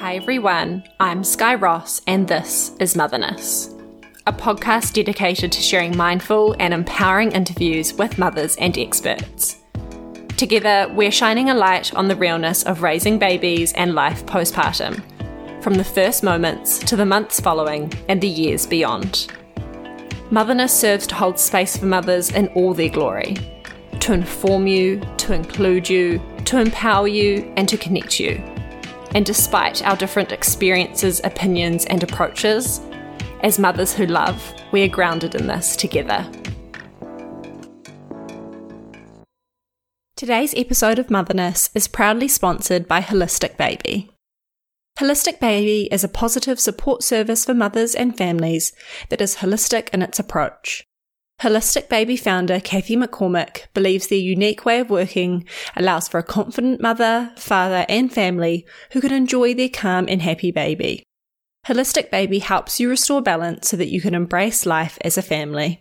Hi 0.00 0.16
everyone, 0.16 0.84
I'm 0.98 1.22
Sky 1.22 1.56
Ross, 1.56 2.00
and 2.06 2.26
this 2.26 2.74
is 2.80 2.96
Motherness, 2.96 3.74
a 4.26 4.32
podcast 4.32 4.94
dedicated 4.94 5.52
to 5.52 5.60
sharing 5.60 5.94
mindful 5.94 6.56
and 6.58 6.72
empowering 6.72 7.32
interviews 7.32 7.92
with 7.92 8.16
mothers 8.16 8.56
and 8.56 8.78
experts. 8.78 9.58
Together, 10.38 10.90
we're 10.94 11.10
shining 11.10 11.50
a 11.50 11.54
light 11.54 11.92
on 11.92 12.08
the 12.08 12.16
realness 12.16 12.62
of 12.62 12.80
raising 12.80 13.18
babies 13.18 13.74
and 13.74 13.94
life 13.94 14.24
postpartum, 14.24 15.02
from 15.62 15.74
the 15.74 15.84
first 15.84 16.22
moments 16.22 16.78
to 16.78 16.96
the 16.96 17.04
months 17.04 17.38
following 17.38 17.92
and 18.08 18.22
the 18.22 18.26
years 18.26 18.66
beyond. 18.66 19.30
Motherness 20.30 20.72
serves 20.72 21.06
to 21.08 21.14
hold 21.14 21.38
space 21.38 21.76
for 21.76 21.84
mothers 21.84 22.30
in 22.30 22.48
all 22.54 22.72
their 22.72 22.88
glory, 22.88 23.36
to 24.00 24.14
inform 24.14 24.66
you, 24.66 24.98
to 25.18 25.34
include 25.34 25.90
you, 25.90 26.22
to 26.46 26.58
empower 26.58 27.06
you, 27.06 27.52
and 27.58 27.68
to 27.68 27.76
connect 27.76 28.18
you 28.18 28.42
and 29.14 29.26
despite 29.26 29.84
our 29.84 29.96
different 29.96 30.32
experiences, 30.32 31.20
opinions, 31.24 31.84
and 31.86 32.02
approaches, 32.02 32.80
as 33.42 33.58
mothers 33.58 33.92
who 33.92 34.06
love, 34.06 34.54
we 34.72 34.82
are 34.82 34.88
grounded 34.88 35.34
in 35.34 35.46
this 35.46 35.76
together. 35.76 36.30
Today's 40.16 40.52
episode 40.54 40.98
of 40.98 41.10
Motherness 41.10 41.70
is 41.74 41.88
proudly 41.88 42.28
sponsored 42.28 42.86
by 42.86 43.00
Holistic 43.00 43.56
Baby. 43.56 44.10
Holistic 44.98 45.40
Baby 45.40 45.88
is 45.90 46.04
a 46.04 46.08
positive 46.08 46.60
support 46.60 47.02
service 47.02 47.46
for 47.46 47.54
mothers 47.54 47.94
and 47.94 48.16
families 48.16 48.74
that 49.08 49.22
is 49.22 49.36
holistic 49.36 49.88
in 49.94 50.02
its 50.02 50.18
approach. 50.18 50.84
Holistic 51.40 51.88
Baby 51.88 52.18
founder 52.18 52.60
Kathy 52.60 52.96
McCormick 52.96 53.72
believes 53.72 54.08
their 54.08 54.18
unique 54.18 54.66
way 54.66 54.80
of 54.80 54.90
working 54.90 55.46
allows 55.74 56.06
for 56.06 56.18
a 56.18 56.22
confident 56.22 56.82
mother, 56.82 57.32
father, 57.36 57.86
and 57.88 58.12
family 58.12 58.66
who 58.92 59.00
can 59.00 59.10
enjoy 59.10 59.54
their 59.54 59.70
calm 59.70 60.04
and 60.06 60.20
happy 60.20 60.50
baby. 60.50 61.02
Holistic 61.66 62.10
Baby 62.10 62.40
helps 62.40 62.78
you 62.78 62.90
restore 62.90 63.22
balance 63.22 63.68
so 63.68 63.78
that 63.78 63.88
you 63.88 64.02
can 64.02 64.14
embrace 64.14 64.66
life 64.66 64.98
as 65.00 65.16
a 65.16 65.22
family. 65.22 65.80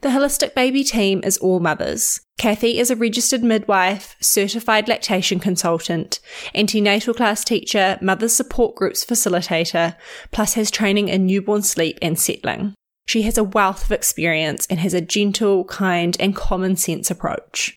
The 0.00 0.10
Holistic 0.10 0.54
Baby 0.54 0.84
team 0.84 1.22
is 1.24 1.38
all 1.38 1.58
mothers. 1.58 2.20
Kathy 2.38 2.78
is 2.78 2.90
a 2.90 2.96
registered 2.96 3.42
midwife, 3.42 4.16
certified 4.20 4.88
lactation 4.88 5.40
consultant, 5.40 6.20
antenatal 6.54 7.14
class 7.14 7.42
teacher, 7.42 7.98
mother 8.00 8.28
support 8.28 8.76
groups 8.76 9.04
facilitator, 9.04 9.96
plus 10.30 10.54
has 10.54 10.70
training 10.70 11.08
in 11.08 11.26
newborn 11.26 11.62
sleep 11.62 11.98
and 12.00 12.18
settling. 12.18 12.74
She 13.06 13.22
has 13.22 13.36
a 13.36 13.44
wealth 13.44 13.84
of 13.84 13.92
experience 13.92 14.66
and 14.68 14.80
has 14.80 14.94
a 14.94 15.00
gentle, 15.00 15.64
kind, 15.64 16.16
and 16.20 16.36
common 16.36 16.76
sense 16.76 17.10
approach. 17.10 17.76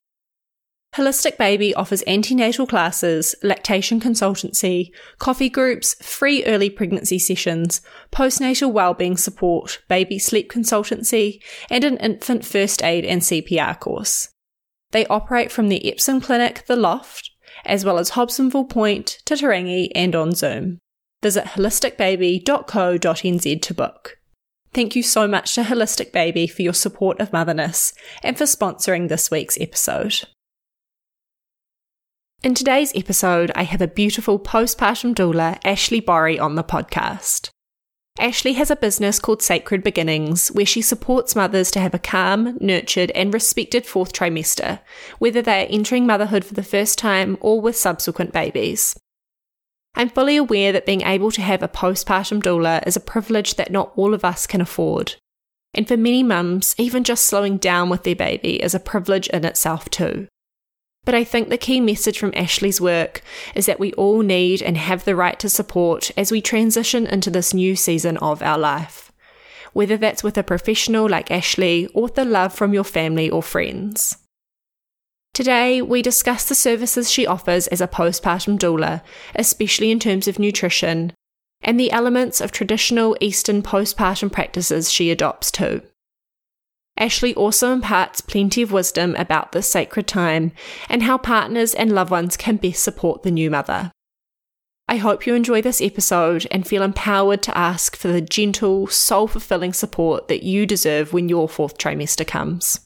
Holistic 0.95 1.37
Baby 1.37 1.73
offers 1.73 2.03
antenatal 2.05 2.67
classes, 2.67 3.33
lactation 3.41 3.99
consultancy, 3.99 4.91
coffee 5.17 5.49
groups, 5.49 5.95
free 6.05 6.45
early 6.45 6.69
pregnancy 6.69 7.17
sessions, 7.17 7.81
postnatal 8.11 8.71
wellbeing 8.71 9.17
support, 9.17 9.81
baby 9.89 10.19
sleep 10.19 10.51
consultancy, 10.51 11.41
and 11.71 11.83
an 11.83 11.97
infant 11.97 12.45
first 12.45 12.83
aid 12.83 13.05
and 13.05 13.23
CPR 13.23 13.79
course. 13.79 14.29
They 14.91 15.07
operate 15.07 15.51
from 15.51 15.69
the 15.69 15.91
Epsom 15.91 16.21
Clinic, 16.21 16.67
The 16.67 16.75
Loft, 16.75 17.31
as 17.65 17.83
well 17.83 17.97
as 17.97 18.11
Hobsonville 18.11 18.69
Point, 18.69 19.17
Titirangi, 19.25 19.89
and 19.95 20.15
on 20.15 20.33
Zoom. 20.33 20.77
Visit 21.23 21.45
holisticbaby.co.nz 21.45 23.61
to 23.63 23.73
book. 23.73 24.19
Thank 24.73 24.95
you 24.95 25.03
so 25.03 25.27
much 25.27 25.53
to 25.53 25.61
Holistic 25.61 26.11
Baby 26.11 26.47
for 26.47 26.63
your 26.63 26.73
support 26.73 27.19
of 27.19 27.31
motherness 27.31 27.93
and 28.23 28.35
for 28.37 28.45
sponsoring 28.45 29.07
this 29.07 29.29
week's 29.29 29.57
episode. 29.61 30.23
In 32.41 32.55
today's 32.55 32.91
episode, 32.95 33.51
I 33.55 33.63
have 33.63 33.81
a 33.81 33.87
beautiful 33.87 34.39
postpartum 34.39 35.13
doula, 35.13 35.61
Ashleigh 35.61 36.03
Borrie, 36.03 36.41
on 36.41 36.55
the 36.55 36.63
podcast. 36.63 37.51
Ashleigh 38.19 38.55
has 38.55 38.71
a 38.71 38.75
business 38.75 39.19
called 39.19 39.43
Sacred 39.43 39.83
Beginnings, 39.83 40.49
where 40.49 40.65
she 40.65 40.81
supports 40.81 41.35
mothers 41.35 41.69
to 41.71 41.79
have 41.79 41.93
a 41.93 41.99
calm, 41.99 42.57
nurtured, 42.59 43.11
and 43.11 43.33
respected 43.33 43.85
fourth 43.85 44.11
trimester, 44.11 44.79
whether 45.19 45.41
they 45.41 45.63
are 45.63 45.69
entering 45.69 46.07
motherhood 46.07 46.43
for 46.43 46.55
the 46.55 46.63
first 46.63 46.97
time 46.97 47.37
or 47.41 47.61
with 47.61 47.77
subsequent 47.77 48.33
babies. 48.33 48.95
I'm 49.95 50.09
fully 50.09 50.37
aware 50.37 50.71
that 50.71 50.85
being 50.85 51.01
able 51.01 51.31
to 51.31 51.41
have 51.41 51.61
a 51.61 51.67
postpartum 51.67 52.41
doula 52.41 52.85
is 52.87 52.95
a 52.95 53.01
privilege 53.01 53.55
that 53.55 53.71
not 53.71 53.93
all 53.95 54.13
of 54.13 54.25
us 54.25 54.47
can 54.47 54.59
afford. 54.61 55.15
And 55.75 55.87
for 55.87 55.97
many 55.97 56.23
mums, 56.23 56.75
even 56.77 57.03
just 57.03 57.25
slowing 57.25 57.57
down 57.57 57.89
with 57.89 58.03
their 58.03 58.15
baby 58.15 58.61
is 58.61 58.73
a 58.73 58.79
privilege 58.79 59.27
in 59.27 59.45
itself, 59.45 59.89
too. 59.89 60.27
But 61.05 61.15
I 61.15 61.23
think 61.23 61.49
the 61.49 61.57
key 61.57 61.79
message 61.79 62.17
from 62.17 62.31
Ashleigh's 62.31 62.79
work 62.79 63.21
is 63.55 63.65
that 63.65 63.79
we 63.79 63.91
all 63.93 64.21
need 64.21 64.61
and 64.61 64.77
have 64.77 65.03
the 65.03 65.15
right 65.15 65.37
to 65.39 65.49
support 65.49 66.11
as 66.15 66.31
we 66.31 66.41
transition 66.41 67.05
into 67.05 67.29
this 67.29 67.53
new 67.53 67.75
season 67.75 68.17
of 68.17 68.41
our 68.41 68.57
life. 68.57 69.11
Whether 69.73 69.97
that's 69.97 70.23
with 70.23 70.37
a 70.37 70.43
professional 70.43 71.09
like 71.09 71.29
Ashleigh 71.29 71.89
or 71.93 72.07
the 72.07 72.23
love 72.23 72.53
from 72.53 72.73
your 72.73 72.83
family 72.83 73.29
or 73.29 73.43
friends. 73.43 74.17
Today, 75.33 75.81
we 75.81 76.03
discuss 76.03 76.47
the 76.47 76.53
services 76.53 77.09
she 77.09 77.25
offers 77.25 77.65
as 77.67 77.81
a 77.81 77.87
postpartum 77.87 78.59
doula, 78.59 79.01
especially 79.33 79.89
in 79.89 79.99
terms 79.99 80.27
of 80.27 80.37
nutrition, 80.37 81.11
and 81.61 81.79
the 81.79 81.91
elements 81.91 82.39
of 82.39 82.51
traditional 82.51 83.17
Eastern 83.19 83.63
postpartum 83.63 84.31
practices 84.31 84.91
she 84.91 85.09
adopts 85.09 85.49
too. 85.49 85.81
Ashleigh 86.99 87.35
also 87.35 87.73
imparts 87.73 88.21
plenty 88.21 88.61
of 88.61 88.71
wisdom 88.71 89.15
about 89.15 89.53
this 89.53 89.67
sacred 89.67 90.07
time 90.07 90.51
and 90.87 91.01
how 91.01 91.17
partners 91.17 91.73
and 91.73 91.91
loved 91.91 92.11
ones 92.11 92.37
can 92.37 92.57
best 92.57 92.83
support 92.83 93.23
the 93.23 93.31
new 93.31 93.49
mother. 93.49 93.91
I 94.87 94.97
hope 94.97 95.25
you 95.25 95.33
enjoy 95.33 95.63
this 95.63 95.81
episode 95.81 96.45
and 96.51 96.67
feel 96.67 96.83
empowered 96.83 97.41
to 97.43 97.57
ask 97.57 97.95
for 97.95 98.09
the 98.09 98.21
gentle, 98.21 98.85
soul 98.85 99.27
fulfilling 99.27 99.73
support 99.73 100.27
that 100.27 100.43
you 100.43 100.67
deserve 100.67 101.11
when 101.11 101.29
your 101.29 101.49
fourth 101.49 101.79
trimester 101.79 102.27
comes. 102.27 102.81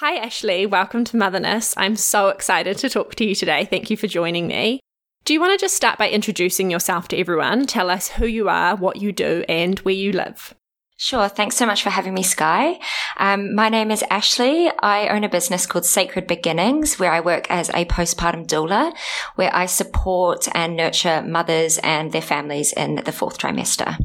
Hi, 0.00 0.18
Ashleigh. 0.18 0.68
Welcome 0.68 1.04
to 1.06 1.16
Motherness. 1.16 1.72
I'm 1.78 1.96
so 1.96 2.28
excited 2.28 2.76
to 2.76 2.90
talk 2.90 3.14
to 3.14 3.24
you 3.24 3.34
today. 3.34 3.64
Thank 3.64 3.88
you 3.88 3.96
for 3.96 4.06
joining 4.06 4.46
me. 4.46 4.78
Do 5.24 5.32
you 5.32 5.40
want 5.40 5.58
to 5.58 5.64
just 5.64 5.74
start 5.74 5.98
by 5.98 6.10
introducing 6.10 6.70
yourself 6.70 7.08
to 7.08 7.18
everyone? 7.18 7.64
Tell 7.64 7.88
us 7.88 8.08
who 8.08 8.26
you 8.26 8.50
are, 8.50 8.76
what 8.76 8.96
you 8.96 9.10
do, 9.10 9.42
and 9.48 9.78
where 9.78 9.94
you 9.94 10.12
live. 10.12 10.54
Sure. 10.98 11.30
Thanks 11.30 11.56
so 11.56 11.64
much 11.64 11.82
for 11.82 11.88
having 11.88 12.12
me, 12.12 12.22
Sky. 12.22 12.78
Um, 13.16 13.54
my 13.54 13.70
name 13.70 13.90
is 13.90 14.04
Ashleigh. 14.10 14.70
I 14.82 15.08
own 15.08 15.24
a 15.24 15.30
business 15.30 15.64
called 15.64 15.86
Sacred 15.86 16.26
Beginnings, 16.26 16.98
where 16.98 17.12
I 17.12 17.20
work 17.20 17.50
as 17.50 17.70
a 17.70 17.86
postpartum 17.86 18.46
doula, 18.46 18.94
where 19.36 19.56
I 19.56 19.64
support 19.64 20.46
and 20.54 20.76
nurture 20.76 21.22
mothers 21.22 21.78
and 21.78 22.12
their 22.12 22.20
families 22.20 22.74
in 22.74 22.96
the 22.96 23.12
fourth 23.12 23.38
trimester. 23.38 23.96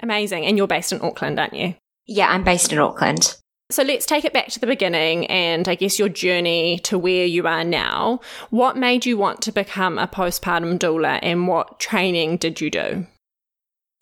Amazing. 0.00 0.46
And 0.46 0.56
you're 0.56 0.66
based 0.66 0.92
in 0.92 1.02
Auckland, 1.02 1.38
aren't 1.38 1.52
you? 1.52 1.74
Yeah, 2.06 2.28
I'm 2.28 2.44
based 2.44 2.72
in 2.72 2.78
Auckland. 2.78 3.36
So 3.70 3.82
let's 3.82 4.04
take 4.04 4.26
it 4.26 4.34
back 4.34 4.48
to 4.48 4.60
the 4.60 4.66
beginning 4.66 5.26
and 5.26 5.66
I 5.66 5.74
guess 5.74 5.98
your 5.98 6.10
journey 6.10 6.78
to 6.80 6.98
where 6.98 7.24
you 7.24 7.46
are 7.46 7.64
now. 7.64 8.20
What 8.50 8.76
made 8.76 9.06
you 9.06 9.16
want 9.16 9.40
to 9.42 9.52
become 9.52 9.98
a 9.98 10.06
postpartum 10.06 10.78
doula 10.78 11.18
and 11.22 11.48
what 11.48 11.80
training 11.80 12.36
did 12.36 12.60
you 12.60 12.70
do? 12.70 13.06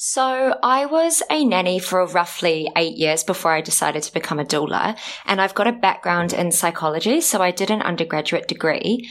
So 0.05 0.59
I 0.65 0.87
was 0.87 1.23
a 1.31 1.45
nanny 1.45 1.79
for 1.79 2.05
roughly 2.07 2.69
eight 2.77 2.97
years 2.97 3.23
before 3.23 3.53
I 3.53 3.61
decided 3.61 4.03
to 4.03 4.13
become 4.13 4.41
a 4.41 4.45
doula. 4.45 4.99
And 5.27 5.41
I've 5.41 5.55
got 5.55 5.69
a 5.69 5.73
background 5.73 6.33
in 6.33 6.51
psychology. 6.51 7.21
So 7.21 7.41
I 7.41 7.53
did 7.53 7.71
an 7.71 7.83
undergraduate 7.83 8.49
degree 8.49 9.09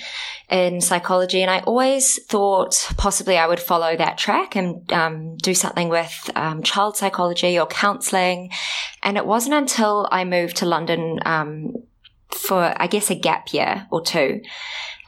in 0.50 0.82
psychology. 0.82 1.42
And 1.42 1.50
I 1.50 1.60
always 1.60 2.22
thought 2.26 2.92
possibly 2.98 3.38
I 3.38 3.48
would 3.48 3.62
follow 3.62 3.96
that 3.96 4.18
track 4.18 4.58
and 4.58 4.92
um, 4.92 5.38
do 5.38 5.54
something 5.54 5.88
with 5.88 6.30
um, 6.36 6.62
child 6.62 6.98
psychology 6.98 7.58
or 7.58 7.68
counseling. 7.68 8.52
And 9.02 9.16
it 9.16 9.26
wasn't 9.26 9.56
until 9.56 10.10
I 10.12 10.26
moved 10.26 10.58
to 10.58 10.66
London 10.66 11.20
um, 11.26 11.72
for, 12.36 12.74
I 12.76 12.88
guess, 12.88 13.10
a 13.10 13.16
gap 13.16 13.54
year 13.54 13.88
or 13.92 14.02
two 14.02 14.42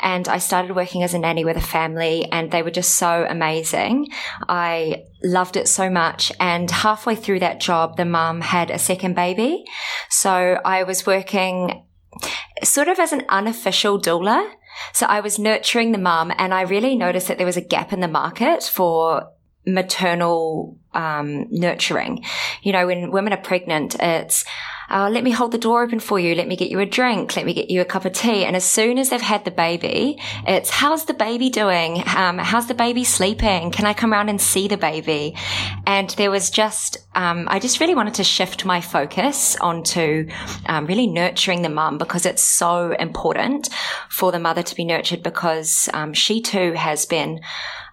and 0.04 0.28
I 0.28 0.38
started 0.38 0.76
working 0.76 1.02
as 1.02 1.14
a 1.14 1.20
nanny 1.20 1.46
with 1.46 1.56
a 1.56 1.62
family 1.62 2.30
and 2.30 2.52
they 2.52 2.62
were 2.62 2.72
just 2.72 2.96
so 2.96 3.26
amazing. 3.28 4.10
I 4.50 5.06
loved 5.24 5.56
it 5.56 5.68
so 5.68 5.90
much. 5.90 6.32
And 6.42 6.70
halfway 6.70 7.16
through 7.16 7.40
that 7.40 7.62
job, 7.62 7.96
the 7.96 8.06
mum 8.06 8.42
had 8.42 8.70
a 8.70 8.78
second 8.78 9.16
baby. 9.16 9.64
So 10.10 10.60
I 10.66 10.84
was 10.84 11.08
working 11.08 11.86
sort 12.64 12.90
of 12.90 13.00
as 13.00 13.14
an 13.14 13.24
unofficial 13.30 13.98
doula. 13.98 14.52
So 14.92 15.06
I 15.06 15.22
was 15.22 15.40
nurturing 15.40 15.94
the 15.94 15.98
mum 15.98 16.34
and 16.38 16.54
I 16.54 16.64
really 16.64 16.96
noticed 16.96 17.30
that 17.30 17.38
there 17.38 17.48
was 17.48 17.58
a 17.58 17.62
gap 17.62 17.94
in 17.94 18.02
the 18.02 18.08
market 18.10 18.64
for 18.64 19.30
maternal 19.66 20.78
um, 20.94 21.48
nurturing. 21.50 22.26
You 22.62 22.74
know, 22.74 22.88
when 22.88 23.12
women 23.12 23.32
are 23.32 23.38
pregnant, 23.38 23.96
it's 24.02 24.44
uh, 24.94 25.10
let 25.10 25.24
me 25.24 25.32
hold 25.32 25.52
the 25.52 25.58
door 25.58 25.84
open 25.84 26.00
for 26.00 26.20
you. 26.20 26.36
Let 26.36 26.48
me 26.48 26.56
get 26.56 26.70
you 26.70 26.80
a 26.80 26.86
drink. 26.86 27.36
Let 27.36 27.48
me 27.48 27.54
get 27.56 27.72
you 27.72 27.82
a 27.82 27.86
cup 27.86 28.06
of 28.06 28.14
tea. 28.14 28.46
And 28.46 28.56
as 28.56 28.64
soon 28.64 29.00
as 29.00 29.10
they've 29.10 29.20
had 29.20 29.44
the 29.44 29.50
baby, 29.50 30.20
it's 30.46 30.70
how's 30.70 31.06
the 31.06 31.16
baby 31.16 31.50
doing? 31.50 32.04
Um, 32.16 32.38
how's 32.38 32.68
the 32.68 32.76
baby 32.76 33.04
sleeping? 33.04 33.72
Can 33.72 33.88
I 33.88 33.94
come 33.94 34.14
around 34.14 34.30
and 34.30 34.40
see 34.40 34.68
the 34.68 34.78
baby? 34.78 35.36
And 35.88 36.12
there 36.12 36.30
was 36.30 36.52
just, 36.52 36.98
um, 37.16 37.48
I 37.50 37.58
just 37.58 37.80
really 37.80 37.96
wanted 37.96 38.14
to 38.16 38.24
shift 38.24 38.66
my 38.66 38.82
focus 38.82 39.56
onto 39.56 40.30
um, 40.68 40.86
really 40.86 41.08
nurturing 41.08 41.64
the 41.64 41.70
mum 41.70 41.98
because 41.98 42.28
it's 42.28 42.44
so 42.44 42.92
important 42.92 43.70
for 44.10 44.32
the 44.32 44.40
mother 44.40 44.62
to 44.62 44.76
be 44.76 44.86
nurtured 44.86 45.24
because 45.24 45.90
um, 45.94 46.14
she 46.14 46.40
too 46.40 46.74
has 46.74 47.08
been, 47.08 47.42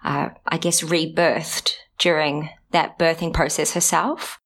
uh, 0.03 0.29
I 0.45 0.57
guess, 0.57 0.81
rebirthed 0.81 1.73
during 1.97 2.49
that 2.71 2.99
birthing 2.99 3.33
process 3.33 3.73
herself. 3.73 4.40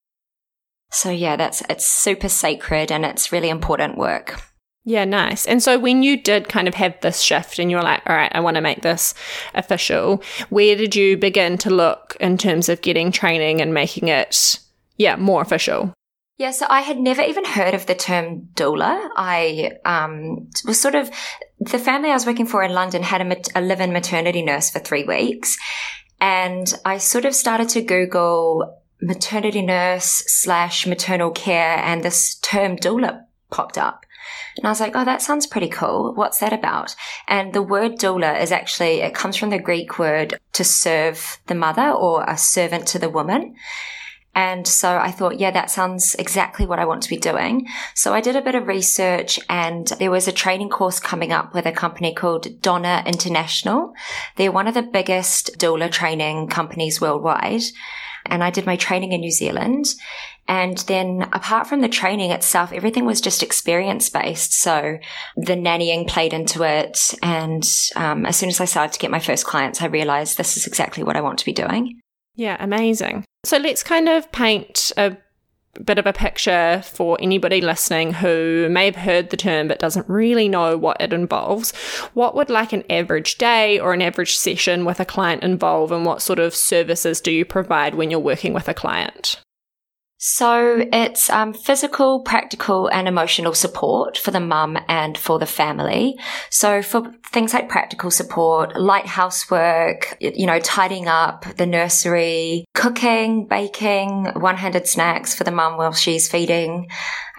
So 0.92 1.10
yeah, 1.10 1.36
that's, 1.36 1.62
it's 1.70 1.86
super 1.86 2.30
sacred 2.30 2.92
and 2.92 3.06
it's 3.06 3.32
really 3.32 3.50
important 3.50 3.98
work. 3.98 4.42
Yeah, 4.88 5.04
nice. 5.04 5.48
And 5.48 5.64
so 5.64 5.80
when 5.80 6.04
you 6.04 6.22
did 6.22 6.48
kind 6.48 6.68
of 6.68 6.76
have 6.76 7.02
this 7.02 7.20
shift 7.20 7.58
and 7.58 7.72
you 7.72 7.78
were 7.78 7.84
like, 7.84 8.04
all 8.06 8.16
right, 8.16 8.32
I 8.34 8.40
want 8.40 8.56
to 8.56 8.62
make 8.62 8.84
this 8.84 9.16
official, 9.56 10.22
where 10.50 10.76
did 10.76 10.96
you 10.96 11.18
begin 11.18 11.58
to 11.60 11.72
look 11.72 12.16
in 12.20 12.38
terms 12.38 12.70
of 12.70 12.82
getting 12.82 13.12
training 13.12 13.62
and 13.62 13.74
making 13.74 14.10
it, 14.10 14.60
yeah, 14.98 15.16
more 15.16 15.42
official? 15.42 15.92
Yeah, 16.38 16.52
so 16.52 16.68
I 16.70 16.82
had 16.82 17.00
never 17.00 17.22
even 17.22 17.46
heard 17.46 17.74
of 17.74 17.88
the 17.88 17.96
term 17.96 18.50
doula. 18.54 19.10
I 19.16 19.72
um, 19.86 20.50
was 20.66 20.80
sort 20.80 20.94
of 20.94 21.10
the 21.60 21.80
family 21.80 22.10
I 22.10 22.14
was 22.14 22.26
working 22.26 22.46
for 22.46 22.62
in 22.62 22.74
London 22.74 23.04
had 23.04 23.22
a, 23.22 23.60
a 23.60 23.62
live-in 23.62 23.94
maternity 23.94 24.44
nurse 24.44 24.70
for 24.70 24.80
three 24.80 25.06
weeks, 25.06 25.58
and 26.20 26.72
I 26.84 26.98
sort 26.98 27.24
of 27.24 27.34
started 27.34 27.70
to 27.70 27.82
Google 27.82 28.82
maternity 29.02 29.62
nurse 29.62 30.24
slash 30.28 30.86
maternal 30.86 31.32
care, 31.32 31.78
and 31.78 32.04
this 32.04 32.36
term 32.36 32.78
doula 32.78 33.26
popped 33.52 33.78
up. 33.78 34.06
And 34.58 34.66
I 34.66 34.70
was 34.70 34.80
like, 34.80 34.96
oh, 34.96 35.06
that 35.06 35.22
sounds 35.22 35.48
pretty 35.48 35.70
cool. 35.70 36.14
What's 36.16 36.40
that 36.40 36.54
about? 36.54 36.96
And 37.28 37.54
the 37.54 37.62
word 37.62 37.94
doula 37.94 38.42
is 38.42 38.52
actually, 38.52 39.02
it 39.02 39.14
comes 39.14 39.36
from 39.36 39.50
the 39.50 39.60
Greek 39.60 40.00
word 40.00 40.40
to 40.54 40.64
serve 40.64 41.40
the 41.48 41.56
mother 41.56 41.92
or 41.92 42.24
a 42.24 42.38
servant 42.38 42.88
to 42.88 43.00
the 43.00 43.10
woman. 43.10 43.56
And 44.34 44.68
so 44.68 44.98
I 44.98 45.12
thought, 45.12 45.40
yeah, 45.40 45.52
that 45.52 45.70
sounds 45.70 46.14
exactly 46.16 46.66
what 46.66 46.80
I 46.80 46.86
want 46.86 47.04
to 47.04 47.10
be 47.10 47.18
doing. 47.18 47.68
So 47.94 48.14
I 48.14 48.20
did 48.20 48.36
a 48.36 48.42
bit 48.42 48.56
of 48.56 48.68
research 48.68 49.40
and 49.50 49.88
there 49.88 50.12
was 50.12 50.28
a 50.28 50.34
training 50.34 50.70
course 50.70 51.00
coming 51.00 51.32
up 51.32 51.54
with 51.54 51.66
a 51.66 51.72
company 51.72 52.14
called 52.14 52.62
DONA 52.62 53.04
International. 53.06 53.94
They're 54.36 54.52
one 54.52 54.68
of 54.68 54.74
the 54.74 54.82
biggest 54.82 55.58
doula 55.58 55.90
training 55.90 56.48
companies 56.48 57.00
worldwide. 57.00 57.64
And 58.26 58.44
I 58.44 58.50
did 58.50 58.66
my 58.66 58.76
training 58.76 59.12
in 59.12 59.22
New 59.22 59.32
Zealand. 59.32 59.86
And 60.48 60.78
then 60.80 61.28
apart 61.34 61.68
from 61.68 61.82
the 61.82 61.90
training 61.90 62.32
itself, 62.32 62.72
everything 62.72 63.06
was 63.06 63.20
just 63.20 63.42
experience 63.42 64.10
based. 64.10 64.54
So 64.54 64.98
the 65.36 65.54
nannying 65.54 66.08
played 66.08 66.34
into 66.34 66.64
it. 66.64 67.16
And 67.24 67.68
um, 67.96 68.26
as 68.26 68.36
soon 68.36 68.50
as 68.50 68.62
I 68.62 68.66
started 68.66 68.94
to 68.94 69.00
get 69.00 69.12
my 69.12 69.20
first 69.20 69.46
clients, 69.46 69.82
I 69.82 69.88
realized 69.88 70.38
this 70.38 70.58
is 70.58 70.68
exactly 70.68 71.04
what 71.04 71.18
I 71.18 71.22
want 71.22 71.40
to 71.40 71.46
be 71.46 71.54
doing. 71.54 72.00
Yeah, 72.36 72.58
amazing. 72.60 73.26
So 73.46 73.58
let's 73.58 73.84
kind 73.84 74.10
of 74.10 74.32
paint 74.32 74.92
a 74.98 75.18
bit 75.84 75.98
of 75.98 76.06
a 76.06 76.14
picture 76.14 76.82
for 76.86 77.18
anybody 77.22 77.62
listening 77.62 78.14
who 78.14 78.68
may 78.70 78.86
have 78.86 78.96
heard 78.96 79.30
the 79.30 79.38
term 79.38 79.68
but 79.68 79.80
doesn't 79.80 80.08
really 80.08 80.48
know 80.48 80.78
what 80.78 81.00
it 81.00 81.14
involves. 81.14 81.72
What 82.14 82.36
would 82.36 82.50
like 82.50 82.74
an 82.74 82.84
average 82.90 83.38
day 83.38 83.80
or 83.80 83.94
an 83.94 84.02
average 84.02 84.38
session 84.38 84.86
with 84.86 85.00
a 85.00 85.06
client 85.06 85.44
involve, 85.44 85.92
and 85.92 86.06
what 86.06 86.22
sort 86.22 86.40
of 86.40 86.56
services 86.56 87.22
do 87.22 87.32
you 87.32 87.46
provide 87.46 87.96
when 87.96 88.12
you're 88.12 88.20
working 88.20 88.54
with 88.54 88.68
a 88.68 88.74
client? 88.74 89.42
So 90.28 90.84
it's 90.92 91.30
um, 91.30 91.54
physical, 91.54 92.22
practical, 92.22 92.88
and 92.88 93.08
emotional 93.08 93.54
support 93.54 94.18
for 94.18 94.32
the 94.32 94.40
mum 94.40 94.76
and 94.88 95.16
for 95.16 95.38
the 95.38 95.46
family. 95.46 96.16
So 96.50 96.82
for 96.82 97.14
things 97.28 97.54
like 97.54 97.70
practical 97.70 98.10
support, 98.10 98.76
light 98.76 99.06
housework, 99.06 100.18
you 100.20 100.48
know, 100.48 100.58
tidying 100.58 101.08
up 101.08 101.46
the 101.58 101.68
nursery, 101.68 102.66
cooking, 102.74 103.46
baking, 103.46 104.32
one-handed 104.36 104.88
snacks 104.88 105.36
for 105.36 105.44
the 105.44 105.52
mum 105.52 105.78
while 105.78 105.94
she's 105.94 106.28
feeding, 106.28 106.90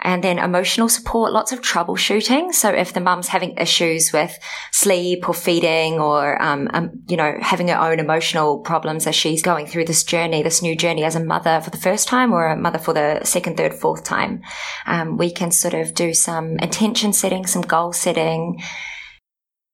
and 0.01 0.23
then 0.23 0.39
emotional 0.39 0.89
support, 0.89 1.33
lots 1.33 1.51
of 1.51 1.61
troubleshooting. 1.61 2.53
So 2.53 2.69
if 2.69 2.93
the 2.93 2.99
mum's 2.99 3.27
having 3.27 3.57
issues 3.57 4.11
with 4.13 4.37
sleep 4.71 5.27
or 5.27 5.33
feeding 5.33 5.99
or, 5.99 6.41
um, 6.41 6.69
um, 6.73 6.91
you 7.07 7.17
know, 7.17 7.37
having 7.41 7.67
her 7.69 7.79
own 7.79 7.99
emotional 7.99 8.59
problems 8.59 9.07
as 9.07 9.15
she's 9.15 9.41
going 9.41 9.67
through 9.67 9.85
this 9.85 10.03
journey, 10.03 10.43
this 10.43 10.61
new 10.61 10.75
journey 10.75 11.03
as 11.03 11.15
a 11.15 11.23
mother 11.23 11.61
for 11.61 11.69
the 11.69 11.77
first 11.77 12.07
time 12.07 12.31
or 12.31 12.47
a 12.47 12.55
mother 12.55 12.79
for 12.79 12.93
the 12.93 13.23
second, 13.23 13.57
third, 13.57 13.73
fourth 13.73 14.03
time, 14.03 14.41
um, 14.85 15.17
we 15.17 15.31
can 15.31 15.51
sort 15.51 15.73
of 15.73 15.93
do 15.93 16.13
some 16.13 16.57
intention 16.59 17.13
setting, 17.13 17.45
some 17.45 17.61
goal 17.61 17.93
setting, 17.93 18.61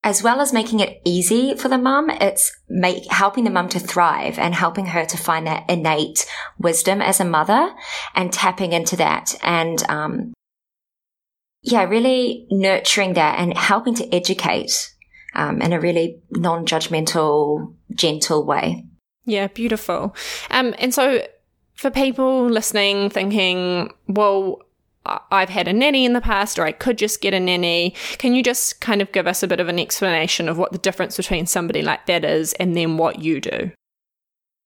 as 0.04 0.22
well 0.22 0.42
as 0.42 0.52
making 0.52 0.82
it 0.82 1.02
easy 1.06 1.56
for 1.56 1.70
the 1.70 1.78
mum, 1.78 2.10
it's 2.10 2.52
make, 2.68 3.10
helping 3.10 3.46
the 3.46 3.50
mum 3.50 3.70
to 3.70 3.80
thrive 3.80 4.38
and 4.38 4.54
helping 4.54 4.88
her 4.88 5.06
to 5.06 5.18
find 5.18 5.48
that 5.48 5.70
innate 5.70 6.26
wisdom 6.60 7.02
as 7.02 7.20
a 7.20 7.26
mother 7.26 7.74
and 8.14 8.34
tapping 8.34 8.74
into 8.74 8.98
that 8.98 9.34
and, 9.42 9.82
um, 9.90 10.34
yeah, 11.62 11.84
really 11.86 12.46
nurturing 12.52 13.14
that 13.14 13.40
and 13.40 13.58
helping 13.58 13.96
to 13.96 14.14
educate, 14.14 14.94
um, 15.36 15.62
in 15.62 15.72
a 15.72 15.80
really 15.80 16.22
non-judgmental, 16.32 17.74
gentle 17.96 18.46
way. 18.46 18.86
Yeah, 19.26 19.48
beautiful. 19.48 20.14
Um, 20.52 20.76
and 20.78 20.94
so 20.94 21.26
for 21.76 21.90
people 21.90 22.48
listening, 22.48 23.10
thinking, 23.10 23.94
well, 24.08 24.60
I've 25.06 25.50
had 25.50 25.68
a 25.68 25.74
nanny 25.74 26.06
in 26.06 26.14
the 26.14 26.22
past, 26.22 26.58
or 26.58 26.64
I 26.64 26.72
could 26.72 26.98
just 26.98 27.22
get 27.22 27.34
a 27.34 27.40
nanny. 27.40 27.94
Can 28.18 28.34
you 28.36 28.44
just 28.44 28.80
kind 28.80 29.02
of 29.02 29.12
give 29.12 29.28
us 29.28 29.44
a 29.44 29.48
bit 29.48 29.60
of 29.60 29.68
an 29.68 29.80
explanation 29.80 30.48
of 30.48 30.58
what 30.58 30.72
the 30.72 30.78
difference 30.78 31.18
between 31.18 31.46
somebody 31.46 31.82
like 31.82 32.06
that 32.06 32.24
is 32.24 32.54
and 32.54 32.76
then 32.76 32.98
what 32.98 33.20
you 33.20 33.42
do? 33.42 33.72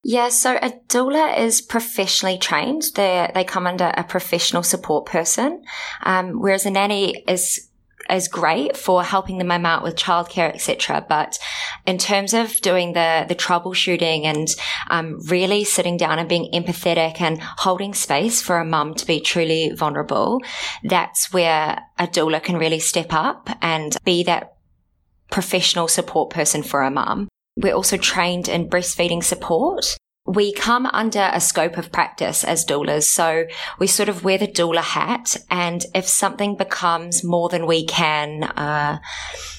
Yeah, 0.04 0.30
so 0.30 0.56
a 0.58 0.72
doula 0.88 1.38
is 1.38 1.62
professionally 1.62 2.38
trained. 2.38 2.84
They 2.96 3.30
they 3.34 3.44
come 3.44 3.68
under 3.68 3.92
a 3.98 4.04
professional 4.04 4.64
support 4.64 5.06
person, 5.06 5.64
um, 6.04 6.40
whereas 6.40 6.66
a 6.66 6.72
nanny 6.72 7.24
is 7.28 7.67
is 8.10 8.28
great 8.28 8.78
for 8.78 9.04
helping 9.04 9.38
the 9.38 9.44
mum 9.44 9.66
out 9.66 9.84
with 9.84 9.96
childcare, 9.96 10.54
etc. 10.54 11.06
But 11.08 11.38
in 11.86 11.98
terms 11.98 12.34
of 12.34 12.60
doing 12.62 12.94
the 12.94 13.26
the 13.28 13.36
troubleshooting 13.36 14.24
and 14.24 14.48
um, 14.90 15.20
really 15.28 15.64
sitting 15.64 15.98
down 15.98 16.20
and 16.20 16.30
being 16.30 16.52
empathetic 16.54 17.22
and 17.22 17.42
holding 17.42 17.94
space 17.94 18.42
for 18.42 18.58
a 18.58 18.66
mum 18.66 18.94
to 18.96 19.06
be 19.06 19.20
truly 19.20 19.72
vulnerable, 19.72 20.42
that's 20.84 21.32
where 21.34 21.80
a 21.98 22.08
doula 22.08 22.42
can 22.42 22.58
really 22.58 22.80
step 22.80 23.08
up 23.12 23.50
and 23.62 23.98
be 24.04 24.24
that 24.24 24.54
professional 25.32 25.88
support 25.88 26.30
person 26.30 26.64
for 26.64 26.82
a 26.82 26.92
mum. 26.92 27.28
We're 27.58 27.74
also 27.74 27.98
trained 27.98 28.48
in 28.48 28.70
breastfeeding 28.70 29.24
support 29.24 29.98
we 30.28 30.52
come 30.52 30.86
under 30.88 31.30
a 31.34 31.40
scope 31.40 31.78
of 31.78 31.92
practice 31.92 32.44
as 32.44 32.66
doulas. 32.66 33.04
So 33.04 33.46
we 33.80 33.88
sort 33.88 34.10
of 34.10 34.24
wear 34.24 34.38
the 34.38 34.48
doula 34.48 34.82
hat. 34.82 35.38
And 35.50 35.86
if 35.96 36.08
something 36.08 36.58
becomes 36.58 37.24
more 37.24 37.48
than 37.50 37.66
we 37.66 37.86
can, 37.86 38.44
uh, 38.44 39.00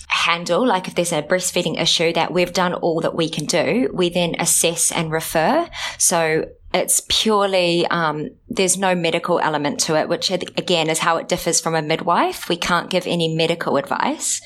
handle, 0.09 0.67
like 0.67 0.89
if 0.89 0.95
there's 0.95 1.13
a 1.13 1.23
breastfeeding 1.23 1.81
issue 1.81 2.13
that 2.15 2.33
we've 2.33 2.53
done 2.53 2.75
all 2.75 3.01
that 3.01 3.15
we 3.15 3.29
can 3.29 3.45
do, 3.45 3.91
we 3.93 4.09
then 4.09 4.35
assess 4.39 4.91
and 4.91 5.13
refer. 5.13 5.69
So 5.99 6.47
it's 6.73 7.03
purely, 7.09 7.87
um, 7.87 8.31
there's 8.49 8.77
no 8.77 8.95
medical 8.95 9.39
element 9.39 9.81
to 9.81 9.97
it, 9.97 10.09
which 10.09 10.31
again 10.31 10.91
is 10.91 10.99
how 10.99 11.17
it 11.17 11.29
differs 11.29 11.61
from 11.61 11.75
a 11.75 11.83
midwife. 11.83 12.49
We 12.49 12.57
can't 12.57 12.91
give 12.91 13.07
any 13.07 13.35
medical 13.35 13.77
advice, 13.77 14.41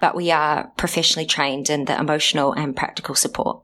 but 0.00 0.14
we 0.14 0.30
are 0.30 0.68
professionally 0.76 1.26
trained 1.26 1.70
in 1.70 1.86
the 1.86 1.98
emotional 1.98 2.52
and 2.52 2.76
practical 2.76 3.14
support. 3.14 3.62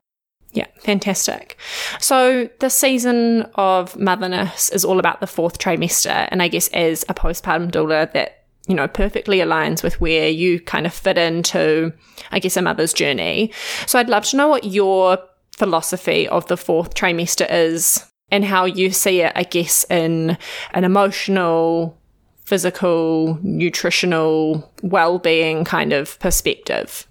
Yeah, 0.52 0.66
fantastic. 0.80 1.56
So 2.00 2.48
the 2.58 2.70
season 2.70 3.42
of 3.54 3.96
motherness 3.96 4.68
is 4.70 4.84
all 4.84 4.98
about 4.98 5.20
the 5.20 5.26
fourth 5.28 5.58
trimester, 5.58 6.28
and 6.30 6.42
I 6.42 6.48
guess 6.48 6.68
as 6.68 7.04
a 7.08 7.14
postpartum 7.14 7.70
doula, 7.70 8.12
that 8.12 8.44
you 8.66 8.74
know 8.74 8.88
perfectly 8.88 9.38
aligns 9.38 9.82
with 9.82 10.00
where 10.00 10.28
you 10.28 10.60
kind 10.60 10.86
of 10.86 10.92
fit 10.92 11.18
into, 11.18 11.92
I 12.32 12.40
guess, 12.40 12.56
a 12.56 12.62
mother's 12.62 12.92
journey. 12.92 13.52
So 13.86 13.98
I'd 13.98 14.08
love 14.08 14.24
to 14.26 14.36
know 14.36 14.48
what 14.48 14.64
your 14.64 15.18
philosophy 15.56 16.26
of 16.26 16.46
the 16.46 16.56
fourth 16.56 16.94
trimester 16.94 17.46
is, 17.48 18.04
and 18.32 18.44
how 18.44 18.64
you 18.64 18.90
see 18.90 19.20
it, 19.20 19.32
I 19.36 19.44
guess, 19.44 19.84
in 19.88 20.36
an 20.72 20.82
emotional, 20.82 21.96
physical, 22.44 23.38
nutritional, 23.42 24.72
well-being 24.82 25.64
kind 25.64 25.92
of 25.92 26.18
perspective. 26.18 27.06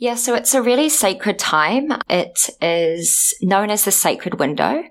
Yeah, 0.00 0.14
so 0.14 0.36
it's 0.36 0.54
a 0.54 0.62
really 0.62 0.88
sacred 0.88 1.40
time. 1.40 1.92
It 2.08 2.50
is 2.62 3.34
known 3.42 3.68
as 3.68 3.84
the 3.84 3.90
sacred 3.90 4.38
window. 4.38 4.84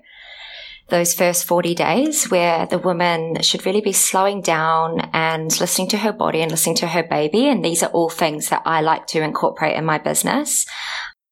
Those 0.90 1.14
first 1.14 1.46
40 1.46 1.74
days 1.74 2.30
where 2.30 2.66
the 2.66 2.78
woman 2.78 3.40
should 3.40 3.64
really 3.64 3.80
be 3.80 3.92
slowing 3.92 4.42
down 4.42 5.00
and 5.14 5.58
listening 5.60 5.88
to 5.88 5.98
her 5.98 6.12
body 6.12 6.42
and 6.42 6.50
listening 6.50 6.76
to 6.76 6.88
her 6.88 7.02
baby. 7.02 7.48
And 7.48 7.64
these 7.64 7.82
are 7.82 7.90
all 7.90 8.10
things 8.10 8.50
that 8.50 8.62
I 8.66 8.82
like 8.82 9.06
to 9.08 9.22
incorporate 9.22 9.76
in 9.76 9.84
my 9.86 9.96
business. 9.96 10.66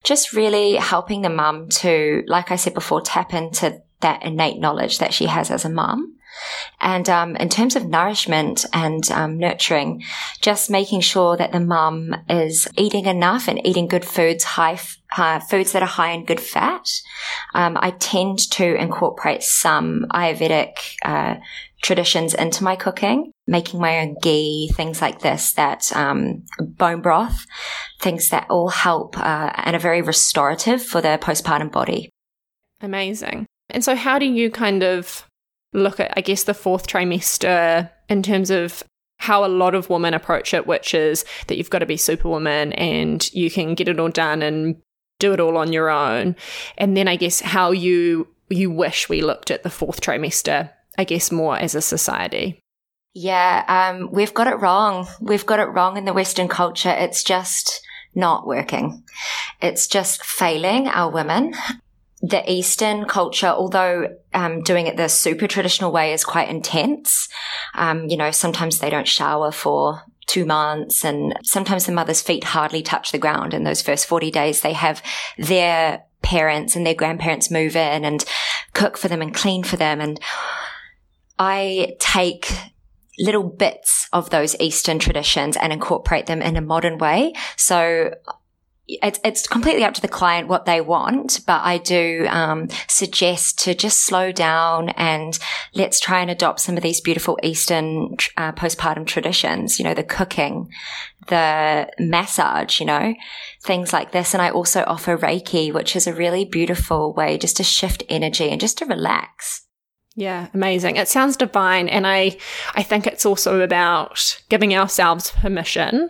Just 0.05 0.33
really 0.33 0.77
helping 0.77 1.21
the 1.21 1.29
mum 1.29 1.69
to, 1.81 2.23
like 2.27 2.51
I 2.51 2.57
said 2.57 2.73
before, 2.73 3.03
tap 3.03 3.35
into 3.35 3.83
that 4.01 4.23
innate 4.23 4.59
knowledge 4.59 4.99
that 4.99 5.13
she 5.13 5.27
has 5.27 5.51
as 5.51 5.67
a 5.67 5.71
mum. 5.71 6.16
And 6.81 7.09
um, 7.09 7.37
in 7.37 7.49
terms 7.49 7.77
of 7.77 7.87
nourishment 7.87 8.65
and 8.73 9.11
um, 9.11 9.39
nurturing, 9.39 10.03
just 10.41 10.71
making 10.71 11.01
sure 11.01 11.37
that 11.37 11.53
the 11.53 11.61
mum 11.61 12.15
is 12.29 12.69
eating 12.77 13.07
enough 13.07 13.49
and 13.49 13.65
eating 13.67 13.89
good 13.89 14.05
foods, 14.05 14.45
high, 14.45 14.79
high 15.11 15.41
foods 15.41 15.73
that 15.73 15.83
are 15.83 15.87
high 15.87 16.13
in 16.13 16.25
good 16.25 16.41
fat. 16.41 16.87
Um, 17.55 17.77
I 17.81 17.91
tend 17.91 18.39
to 18.53 18.75
incorporate 18.75 19.43
some 19.43 20.07
Ayurvedic 20.13 20.75
uh, 21.05 21.37
traditions 21.83 22.35
into 22.35 22.65
my 22.65 22.77
cooking, 22.77 23.33
making 23.47 23.81
my 23.81 24.01
own 24.01 24.17
ghee, 24.23 24.71
things 24.75 25.01
like 25.01 25.21
this, 25.21 25.53
that 25.55 25.91
um, 25.95 26.45
bone 26.61 27.01
broth, 27.01 27.47
things 28.01 28.29
that 28.31 28.47
all 28.51 28.69
help 28.69 29.19
uh, 29.19 29.53
and 29.55 29.77
are 29.77 29.81
very 29.81 30.03
restorative 30.03 30.83
for 30.83 31.01
the 31.01 31.19
postpartum 31.21 31.71
body. 31.71 32.11
Amazing. 32.81 33.47
And 33.71 33.85
so, 33.85 33.95
how 33.95 34.19
do 34.19 34.27
you 34.27 34.51
kind 34.51 34.83
of 34.83 35.26
look 35.77 36.01
at, 36.01 36.13
I 36.17 36.21
guess, 36.21 36.45
the 36.45 36.55
fourth 36.55 36.87
trimester 36.87 37.91
in 38.09 38.23
terms 38.23 38.51
of 38.51 38.83
how 39.19 39.45
a 39.45 39.49
lot 39.49 39.75
of 39.75 39.89
women 39.89 40.15
approach 40.15 40.53
it, 40.53 40.67
which 40.67 40.95
is 40.95 41.25
that 41.47 41.57
you've 41.57 41.71
got 41.71 41.79
to 41.79 41.87
be 41.87 41.97
superwoman 41.97 42.73
and 42.75 43.33
you 43.33 43.51
can 43.51 43.75
get 43.75 43.89
it 43.89 43.99
all 43.99 44.09
done 44.09 44.43
and 44.43 44.77
do 45.19 45.33
it 45.33 45.41
all 45.41 45.57
on 45.57 45.73
your 45.73 45.89
own. 45.89 46.37
And 46.77 46.97
then 46.97 47.09
I 47.09 47.17
guess 47.17 47.41
how 47.41 47.71
you 47.71 48.29
you 48.49 48.71
wish 48.71 49.09
we 49.09 49.23
looked 49.23 49.51
at 49.51 49.65
the 49.65 49.71
fourth 49.71 50.01
trimester, 50.01 50.71
I 50.97 51.05
guess 51.05 51.33
more 51.33 51.59
as 51.59 51.75
a 51.75 51.83
society. 51.83 52.61
Yeah, 53.13 53.65
um, 53.67 54.11
we've 54.13 54.35
got 54.35 54.47
it 54.47 54.61
wrong. 54.61 55.09
We've 55.21 55.47
got 55.47 55.59
it 55.59 55.65
wrong 55.65 55.97
in 55.97 56.05
the 56.05 56.13
Western 56.13 56.49
culture. 56.49 56.95
It's 56.97 57.25
just 57.25 57.81
not 58.15 58.47
working. 58.47 59.03
It's 59.61 59.89
just 59.89 60.25
failing 60.25 60.87
our 60.87 61.11
women 61.11 61.55
the 62.29 62.51
Eastern 62.51 63.05
culture, 63.05 63.47
although 63.47 64.09
um, 64.35 64.63
doing 64.63 64.89
it 64.89 64.97
the 64.97 65.09
super 65.09 65.47
traditional 65.47 65.93
way 65.93 66.13
is 66.13 66.25
quite 66.25 66.49
intense, 66.49 67.29
um, 67.75 68.09
you 68.09 68.17
know, 68.17 68.33
sometimes 68.33 68.79
they 68.79 68.91
don't 68.91 69.07
shower 69.07 69.53
for 69.53 70.03
two 70.27 70.45
months 70.45 71.05
and 71.05 71.35
sometimes 71.45 71.87
the 71.87 71.93
mother's 71.93 72.23
feet 72.23 72.43
hardly 72.43 72.83
touch 72.83 73.13
the 73.13 73.19
ground 73.19 73.55
in 73.55 73.63
those 73.63 73.81
first 73.81 74.07
40 74.07 74.33
days. 74.33 74.61
They 74.61 74.73
have 74.73 75.03
their 75.39 76.03
parents 76.23 76.75
and 76.75 76.85
their 76.85 76.95
grandparents 76.95 77.49
move 77.51 77.77
in 77.77 78.05
and 78.05 78.25
cook 78.73 78.97
for 78.97 79.07
them 79.07 79.23
and 79.23 79.33
clean 79.33 79.63
for 79.63 79.77
them. 79.77 80.01
And 80.01 80.19
I 81.39 81.95
take 82.01 82.53
little 83.21 83.45
bits 83.45 84.09
of 84.13 84.31
those 84.31 84.59
Eastern 84.59 84.99
traditions 84.99 85.57
and 85.57 85.73
incorporate 85.73 86.27
them 86.27 86.43
in 86.43 86.57
a 86.57 86.61
modern 86.61 86.99
way. 86.99 87.35
So 87.57 88.11
it's, 88.89 89.19
it's 89.25 89.49
completely 89.49 89.85
up 89.85 89.95
to 89.95 90.01
the 90.01 90.09
client 90.09 90.47
what 90.49 90.65
they 90.65 90.81
want, 90.81 91.41
but 91.47 91.61
I 91.63 91.79
do 91.79 92.27
um, 92.29 92.69
suggest 92.87 93.59
to 93.61 93.75
just 93.75 94.07
slow 94.07 94.31
down 94.31 94.91
and 94.91 95.37
let's 95.75 95.99
try 95.99 96.21
and 96.21 96.31
adopt 96.31 96.61
some 96.61 96.77
of 96.77 96.85
these 96.85 97.01
beautiful 97.01 97.39
Eastern 97.43 98.17
uh, 98.37 98.53
postpartum 98.53 99.05
traditions. 99.07 99.79
You 99.79 99.85
know, 99.85 99.95
the 99.95 100.05
cooking, 100.05 100.71
the 101.27 101.91
massage, 101.99 102.79
you 102.79 102.87
know, 102.87 103.15
things 103.65 103.93
like 103.93 104.13
this. 104.13 104.35
And 104.35 104.43
I 104.43 104.51
also 104.51 104.85
offer 104.87 105.19
Reiki, 105.19 105.73
which 105.73 105.97
is 105.97 106.07
a 106.07 106.15
really 106.15 106.45
beautiful 106.45 107.13
way 107.13 107.39
just 107.39 107.57
to 107.57 107.65
shift 107.65 108.05
energy 108.09 108.49
and 108.51 108.61
just 108.61 108.79
to 108.79 108.87
relax. 108.87 109.67
Yeah, 110.19 110.47
amazing. 110.55 110.97
It 110.97 111.09
sounds 111.09 111.37
divine 111.37 111.91
and 111.91 112.07
I 112.07 112.39
I 112.75 112.83
think 112.83 113.07
it's 113.07 113.27
also 113.27 113.61
about 113.61 114.41
giving 114.49 114.75
ourselves 114.75 115.31
permission 115.31 116.09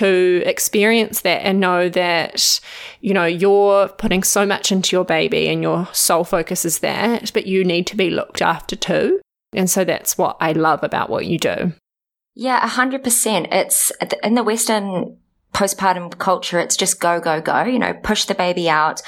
to 0.00 0.42
experience 0.46 1.20
that 1.20 1.44
and 1.44 1.60
know 1.60 1.90
that, 1.90 2.58
you 3.02 3.12
know, 3.12 3.26
you're 3.26 3.88
putting 3.88 4.22
so 4.22 4.46
much 4.46 4.72
into 4.72 4.96
your 4.96 5.04
baby 5.04 5.46
and 5.48 5.62
your 5.62 5.86
sole 5.92 6.24
focus 6.24 6.64
is 6.64 6.78
that, 6.78 7.30
but 7.34 7.46
you 7.46 7.64
need 7.64 7.86
to 7.88 7.96
be 7.96 8.08
looked 8.08 8.40
after 8.40 8.76
too. 8.76 9.20
And 9.52 9.68
so 9.68 9.84
that's 9.84 10.16
what 10.16 10.38
I 10.40 10.52
love 10.52 10.82
about 10.82 11.10
what 11.10 11.26
you 11.26 11.38
do. 11.38 11.74
Yeah, 12.34 12.66
100%. 12.66 13.52
It's 13.52 13.92
in 14.22 14.34
the 14.34 14.42
Western 14.42 15.18
postpartum 15.52 16.16
culture, 16.16 16.60
it's 16.60 16.76
just 16.76 17.00
go, 17.00 17.20
go, 17.20 17.40
go, 17.40 17.64
you 17.64 17.78
know, 17.78 17.92
push 17.92 18.24
the 18.24 18.34
baby 18.34 18.70
out, 18.70 19.02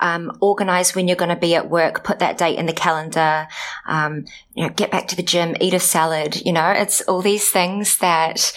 um, 0.00 0.30
organize 0.40 0.94
when 0.94 1.08
you're 1.08 1.16
going 1.16 1.28
to 1.28 1.36
be 1.36 1.54
at 1.54 1.68
work, 1.68 2.04
put 2.04 2.20
that 2.20 2.38
date 2.38 2.56
in 2.56 2.66
the 2.66 2.72
calendar, 2.72 3.48
um, 3.86 4.24
you 4.54 4.62
know, 4.62 4.72
get 4.72 4.90
back 4.90 5.08
to 5.08 5.16
the 5.16 5.22
gym, 5.22 5.56
eat 5.60 5.74
a 5.74 5.80
salad, 5.80 6.40
you 6.46 6.52
know, 6.52 6.70
it's 6.70 7.00
all 7.02 7.20
these 7.20 7.50
things 7.50 7.98
that, 7.98 8.52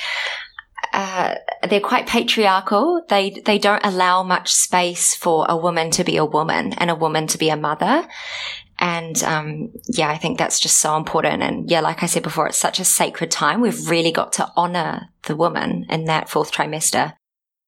uh, 0.94 1.36
they're 1.70 1.80
quite 1.80 2.08
patriarchal. 2.08 3.04
They 3.08 3.42
they 3.46 3.58
don't 3.58 3.86
allow 3.86 4.24
much 4.24 4.52
space 4.52 5.16
for 5.16 5.46
a 5.48 5.56
woman 5.56 5.92
to 5.92 6.04
be 6.04 6.18
a 6.18 6.26
woman 6.26 6.74
and 6.74 6.90
a 6.90 6.96
woman 6.96 7.28
to 7.28 7.38
be 7.38 7.50
a 7.50 7.58
mother. 7.58 8.08
And 8.80 9.22
um, 9.24 9.72
yeah, 9.88 10.10
I 10.10 10.18
think 10.18 10.38
that's 10.38 10.60
just 10.60 10.80
so 10.80 10.98
important. 10.98 11.44
And 11.44 11.70
yeah, 11.70 11.82
like 11.82 12.02
I 12.02 12.08
said 12.08 12.24
before, 12.24 12.48
it's 12.48 12.58
such 12.58 12.80
a 12.80 12.86
sacred 12.86 13.30
time. 13.30 13.62
We've 13.62 13.90
really 13.90 14.12
got 14.12 14.34
to 14.34 14.52
honor 14.56 15.10
the 15.28 15.36
woman 15.36 15.86
in 15.90 16.06
that 16.06 16.30
fourth 16.30 16.52
trimester. 16.52 17.14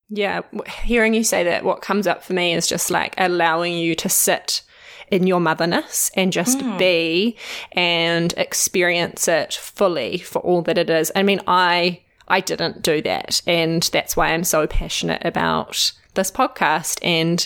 Yeah, 0.09 0.41
hearing 0.83 1.13
you 1.13 1.23
say 1.23 1.43
that, 1.43 1.63
what 1.63 1.81
comes 1.81 2.07
up 2.07 2.23
for 2.23 2.33
me 2.33 2.53
is 2.53 2.67
just 2.67 2.91
like 2.91 3.13
allowing 3.17 3.73
you 3.73 3.95
to 3.95 4.09
sit 4.09 4.63
in 5.09 5.27
your 5.27 5.39
motherness 5.39 6.11
and 6.15 6.33
just 6.33 6.59
mm. 6.59 6.77
be 6.77 7.37
and 7.73 8.33
experience 8.35 9.27
it 9.27 9.53
fully 9.53 10.17
for 10.17 10.39
all 10.39 10.61
that 10.63 10.77
it 10.77 10.89
is. 10.89 11.11
I 11.15 11.23
mean, 11.23 11.41
I 11.45 12.02
I 12.27 12.39
didn't 12.39 12.81
do 12.81 13.01
that. 13.01 13.41
And 13.47 13.83
that's 13.91 14.15
why 14.15 14.29
I'm 14.29 14.43
so 14.43 14.67
passionate 14.67 15.23
about 15.25 15.91
this 16.13 16.31
podcast. 16.31 16.99
And, 17.03 17.45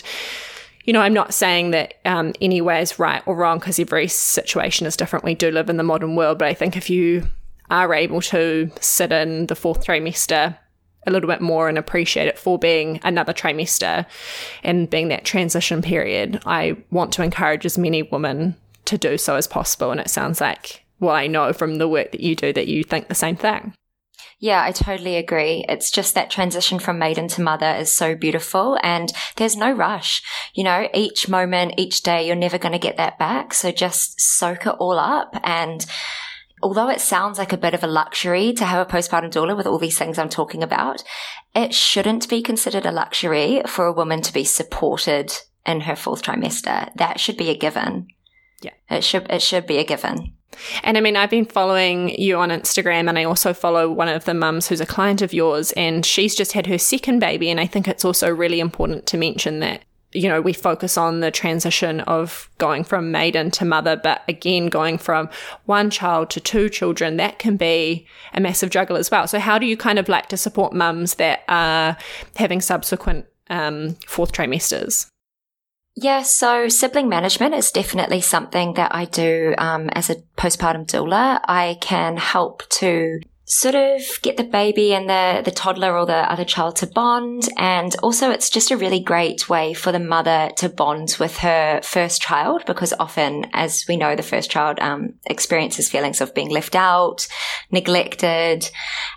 you 0.84 0.92
know, 0.92 1.00
I'm 1.00 1.14
not 1.14 1.34
saying 1.34 1.70
that 1.72 1.94
um, 2.04 2.32
any 2.40 2.60
way 2.60 2.80
is 2.80 2.98
right 2.98 3.22
or 3.26 3.34
wrong 3.34 3.58
because 3.58 3.78
every 3.78 4.08
situation 4.08 4.86
is 4.86 4.96
different. 4.96 5.24
We 5.24 5.34
do 5.34 5.50
live 5.50 5.70
in 5.70 5.76
the 5.76 5.82
modern 5.82 6.16
world. 6.16 6.38
But 6.38 6.48
I 6.48 6.54
think 6.54 6.76
if 6.76 6.88
you 6.90 7.28
are 7.70 7.92
able 7.92 8.20
to 8.22 8.70
sit 8.80 9.12
in 9.12 9.46
the 9.46 9.56
fourth 9.56 9.84
trimester 9.84 10.56
a 11.06 11.10
little 11.10 11.28
bit 11.28 11.40
more 11.40 11.68
and 11.68 11.78
appreciate 11.78 12.28
it 12.28 12.38
for 12.38 12.58
being 12.58 13.00
another 13.02 13.32
trimester 13.32 14.06
and 14.62 14.90
being 14.90 15.08
that 15.08 15.24
transition 15.24 15.82
period, 15.82 16.40
I 16.44 16.76
want 16.90 17.12
to 17.14 17.22
encourage 17.22 17.64
as 17.66 17.78
many 17.78 18.02
women 18.02 18.56
to 18.86 18.98
do 18.98 19.18
so 19.18 19.36
as 19.36 19.46
possible. 19.46 19.90
And 19.90 20.00
it 20.00 20.10
sounds 20.10 20.40
like, 20.40 20.84
well, 21.00 21.14
I 21.14 21.26
know 21.26 21.52
from 21.52 21.76
the 21.76 21.88
work 21.88 22.12
that 22.12 22.20
you 22.20 22.34
do 22.34 22.52
that 22.52 22.68
you 22.68 22.82
think 22.82 23.08
the 23.08 23.14
same 23.14 23.36
thing. 23.36 23.74
Yeah, 24.40 24.62
I 24.62 24.70
totally 24.70 25.16
agree. 25.16 25.64
It's 25.68 25.90
just 25.90 26.14
that 26.14 26.30
transition 26.30 26.78
from 26.78 26.98
maiden 26.98 27.26
to 27.28 27.42
mother 27.42 27.70
is 27.70 27.90
so 27.90 28.14
beautiful 28.14 28.78
and 28.84 29.12
there's 29.34 29.56
no 29.56 29.72
rush. 29.72 30.22
You 30.54 30.62
know, 30.62 30.88
each 30.94 31.28
moment, 31.28 31.74
each 31.76 32.02
day, 32.02 32.24
you're 32.24 32.36
never 32.36 32.56
going 32.56 32.72
to 32.72 32.78
get 32.78 32.98
that 32.98 33.18
back. 33.18 33.52
So 33.52 33.72
just 33.72 34.20
soak 34.20 34.66
it 34.66 34.76
all 34.78 34.96
up. 34.96 35.34
And 35.42 35.84
although 36.62 36.88
it 36.88 37.00
sounds 37.00 37.36
like 37.36 37.52
a 37.52 37.58
bit 37.58 37.74
of 37.74 37.82
a 37.82 37.88
luxury 37.88 38.52
to 38.52 38.64
have 38.64 38.86
a 38.86 38.90
postpartum 38.90 39.32
doula 39.32 39.56
with 39.56 39.66
all 39.66 39.78
these 39.78 39.98
things 39.98 40.18
I'm 40.18 40.28
talking 40.28 40.62
about, 40.62 41.02
it 41.52 41.74
shouldn't 41.74 42.28
be 42.28 42.40
considered 42.40 42.86
a 42.86 42.92
luxury 42.92 43.62
for 43.66 43.86
a 43.86 43.92
woman 43.92 44.22
to 44.22 44.32
be 44.32 44.44
supported 44.44 45.32
in 45.66 45.80
her 45.80 45.96
fourth 45.96 46.22
trimester. 46.22 46.94
That 46.94 47.18
should 47.18 47.36
be 47.36 47.50
a 47.50 47.58
given. 47.58 48.06
Yeah. 48.62 48.74
It 48.88 49.02
should, 49.02 49.28
it 49.30 49.42
should 49.42 49.66
be 49.66 49.78
a 49.78 49.84
given. 49.84 50.34
And 50.82 50.96
I 50.96 51.00
mean, 51.00 51.16
I've 51.16 51.30
been 51.30 51.44
following 51.44 52.10
you 52.20 52.36
on 52.38 52.50
Instagram, 52.50 53.08
and 53.08 53.18
I 53.18 53.24
also 53.24 53.52
follow 53.52 53.90
one 53.90 54.08
of 54.08 54.24
the 54.24 54.34
mums 54.34 54.68
who's 54.68 54.80
a 54.80 54.86
client 54.86 55.22
of 55.22 55.32
yours, 55.32 55.72
and 55.72 56.04
she's 56.04 56.34
just 56.34 56.52
had 56.52 56.66
her 56.66 56.78
second 56.78 57.18
baby. 57.20 57.50
And 57.50 57.60
I 57.60 57.66
think 57.66 57.88
it's 57.88 58.04
also 58.04 58.32
really 58.34 58.60
important 58.60 59.06
to 59.06 59.18
mention 59.18 59.60
that, 59.60 59.82
you 60.12 60.28
know, 60.28 60.40
we 60.40 60.52
focus 60.52 60.96
on 60.96 61.20
the 61.20 61.30
transition 61.30 62.00
of 62.00 62.48
going 62.58 62.82
from 62.82 63.10
maiden 63.10 63.50
to 63.52 63.64
mother, 63.64 63.96
but 63.96 64.22
again, 64.26 64.68
going 64.68 64.98
from 64.98 65.28
one 65.66 65.90
child 65.90 66.30
to 66.30 66.40
two 66.40 66.68
children, 66.68 67.18
that 67.18 67.38
can 67.38 67.56
be 67.56 68.06
a 68.32 68.40
massive 68.40 68.70
juggle 68.70 68.96
as 68.96 69.10
well. 69.10 69.26
So, 69.26 69.38
how 69.38 69.58
do 69.58 69.66
you 69.66 69.76
kind 69.76 69.98
of 69.98 70.08
like 70.08 70.28
to 70.28 70.36
support 70.36 70.72
mums 70.72 71.14
that 71.16 71.42
are 71.48 71.96
having 72.36 72.60
subsequent 72.60 73.26
um, 73.50 73.96
fourth 74.06 74.32
trimesters? 74.32 75.08
Yeah, 76.00 76.22
so 76.22 76.68
sibling 76.68 77.08
management 77.08 77.56
is 77.56 77.72
definitely 77.72 78.20
something 78.20 78.74
that 78.74 78.94
I 78.94 79.06
do 79.06 79.52
um, 79.58 79.88
as 79.88 80.10
a 80.10 80.22
postpartum 80.36 80.86
doula. 80.86 81.40
I 81.42 81.76
can 81.80 82.16
help 82.16 82.62
to 82.78 83.18
sort 83.48 83.74
of 83.74 84.02
get 84.20 84.36
the 84.36 84.44
baby 84.44 84.92
and 84.92 85.08
the, 85.08 85.40
the 85.42 85.50
toddler 85.50 85.96
or 85.96 86.04
the 86.04 86.30
other 86.30 86.44
child 86.44 86.76
to 86.76 86.86
bond. 86.86 87.48
And 87.56 87.96
also 88.02 88.30
it's 88.30 88.50
just 88.50 88.70
a 88.70 88.76
really 88.76 89.00
great 89.00 89.48
way 89.48 89.72
for 89.72 89.90
the 89.90 89.98
mother 89.98 90.50
to 90.56 90.68
bond 90.68 91.16
with 91.18 91.38
her 91.38 91.80
first 91.82 92.20
child 92.20 92.64
because 92.66 92.92
often, 93.00 93.46
as 93.54 93.86
we 93.88 93.96
know, 93.96 94.14
the 94.14 94.22
first 94.22 94.50
child 94.50 94.78
um, 94.80 95.14
experiences 95.24 95.88
feelings 95.88 96.20
of 96.20 96.34
being 96.34 96.50
left 96.50 96.76
out, 96.76 97.26
neglected. 97.70 98.70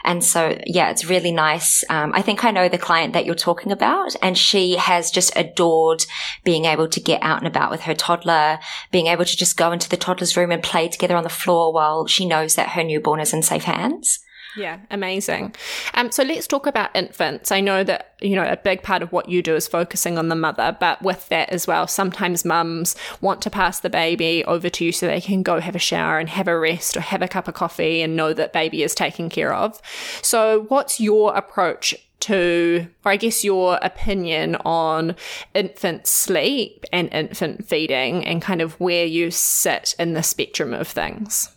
And 0.05 0.23
so, 0.23 0.57
yeah, 0.65 0.91
it's 0.91 1.09
really 1.09 1.33
nice. 1.33 1.83
Um, 1.89 2.13
I 2.15 2.21
think 2.21 2.45
I 2.45 2.51
know 2.51 2.69
the 2.69 2.77
client 2.77 3.11
that 3.13 3.25
you're 3.25 3.35
talking 3.35 3.73
about 3.73 4.15
and 4.21 4.37
she 4.37 4.77
has 4.77 5.11
just 5.11 5.33
adored 5.35 6.05
being 6.45 6.63
able 6.63 6.87
to 6.87 7.01
get 7.01 7.21
out 7.21 7.39
and 7.39 7.47
about 7.47 7.69
with 7.69 7.81
her 7.81 7.93
toddler, 7.93 8.59
being 8.91 9.07
able 9.07 9.25
to 9.25 9.37
just 9.37 9.57
go 9.57 9.73
into 9.73 9.89
the 9.89 9.97
toddler's 9.97 10.37
room 10.37 10.51
and 10.51 10.63
play 10.63 10.87
together 10.87 11.17
on 11.17 11.23
the 11.23 11.29
floor 11.29 11.73
while 11.73 12.07
she 12.07 12.25
knows 12.25 12.55
that 12.55 12.69
her 12.69 12.83
newborn 12.83 13.19
is 13.19 13.33
in 13.33 13.43
safe 13.43 13.63
hands. 13.63 14.20
Yeah, 14.57 14.79
amazing. 14.89 15.55
Um, 15.93 16.11
so 16.11 16.23
let's 16.23 16.45
talk 16.45 16.67
about 16.67 16.93
infants. 16.95 17.51
I 17.51 17.61
know 17.61 17.83
that, 17.83 18.15
you 18.21 18.35
know, 18.35 18.43
a 18.43 18.57
big 18.57 18.83
part 18.83 19.01
of 19.01 19.11
what 19.11 19.29
you 19.29 19.41
do 19.41 19.55
is 19.55 19.67
focusing 19.67 20.17
on 20.17 20.27
the 20.27 20.35
mother, 20.35 20.75
but 20.79 21.01
with 21.01 21.29
that 21.29 21.49
as 21.49 21.67
well, 21.67 21.87
sometimes 21.87 22.43
mums 22.43 22.95
want 23.21 23.41
to 23.43 23.49
pass 23.49 23.79
the 23.79 23.89
baby 23.89 24.43
over 24.45 24.69
to 24.69 24.85
you 24.85 24.91
so 24.91 25.07
they 25.07 25.21
can 25.21 25.41
go 25.41 25.59
have 25.59 25.75
a 25.75 25.79
shower 25.79 26.19
and 26.19 26.29
have 26.29 26.47
a 26.47 26.59
rest 26.59 26.97
or 26.97 27.01
have 27.01 27.21
a 27.21 27.27
cup 27.27 27.47
of 27.47 27.53
coffee 27.53 28.01
and 28.01 28.15
know 28.15 28.33
that 28.33 28.51
baby 28.51 28.83
is 28.83 28.93
taken 28.93 29.29
care 29.29 29.53
of. 29.53 29.81
So 30.21 30.65
what's 30.67 30.99
your 30.99 31.33
approach 31.33 31.95
to, 32.21 32.87
or 33.05 33.11
I 33.11 33.15
guess 33.15 33.43
your 33.43 33.79
opinion 33.81 34.55
on 34.57 35.15
infant 35.53 36.07
sleep 36.07 36.85
and 36.91 37.11
infant 37.13 37.67
feeding 37.67 38.25
and 38.25 38.41
kind 38.41 38.61
of 38.61 38.79
where 38.79 39.05
you 39.05 39.31
sit 39.31 39.95
in 39.97 40.13
the 40.13 40.23
spectrum 40.23 40.73
of 40.73 40.87
things? 40.87 41.49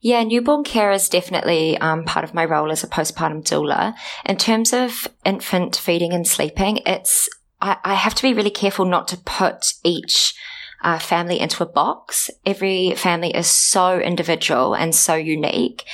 Yeah, 0.00 0.22
newborn 0.22 0.62
care 0.62 0.90
is 0.92 1.08
definitely 1.08 1.78
um, 1.78 2.04
part 2.04 2.24
of 2.24 2.34
my 2.34 2.44
role 2.44 2.70
as 2.70 2.84
a 2.84 2.86
postpartum 2.86 3.42
doula. 3.42 3.94
In 4.24 4.36
terms 4.36 4.72
of 4.72 5.08
infant 5.24 5.76
feeding 5.76 6.12
and 6.12 6.26
sleeping, 6.26 6.80
it's 6.86 7.28
I, 7.60 7.76
I 7.82 7.94
have 7.94 8.14
to 8.16 8.22
be 8.22 8.34
really 8.34 8.50
careful 8.50 8.84
not 8.84 9.08
to 9.08 9.16
put 9.16 9.72
each 9.82 10.34
uh, 10.82 10.98
family 10.98 11.40
into 11.40 11.62
a 11.62 11.66
box. 11.66 12.30
Every 12.44 12.94
family 12.94 13.34
is 13.34 13.46
so 13.46 13.98
individual 13.98 14.74
and 14.74 14.94
so 14.94 15.14
unique, 15.14 15.84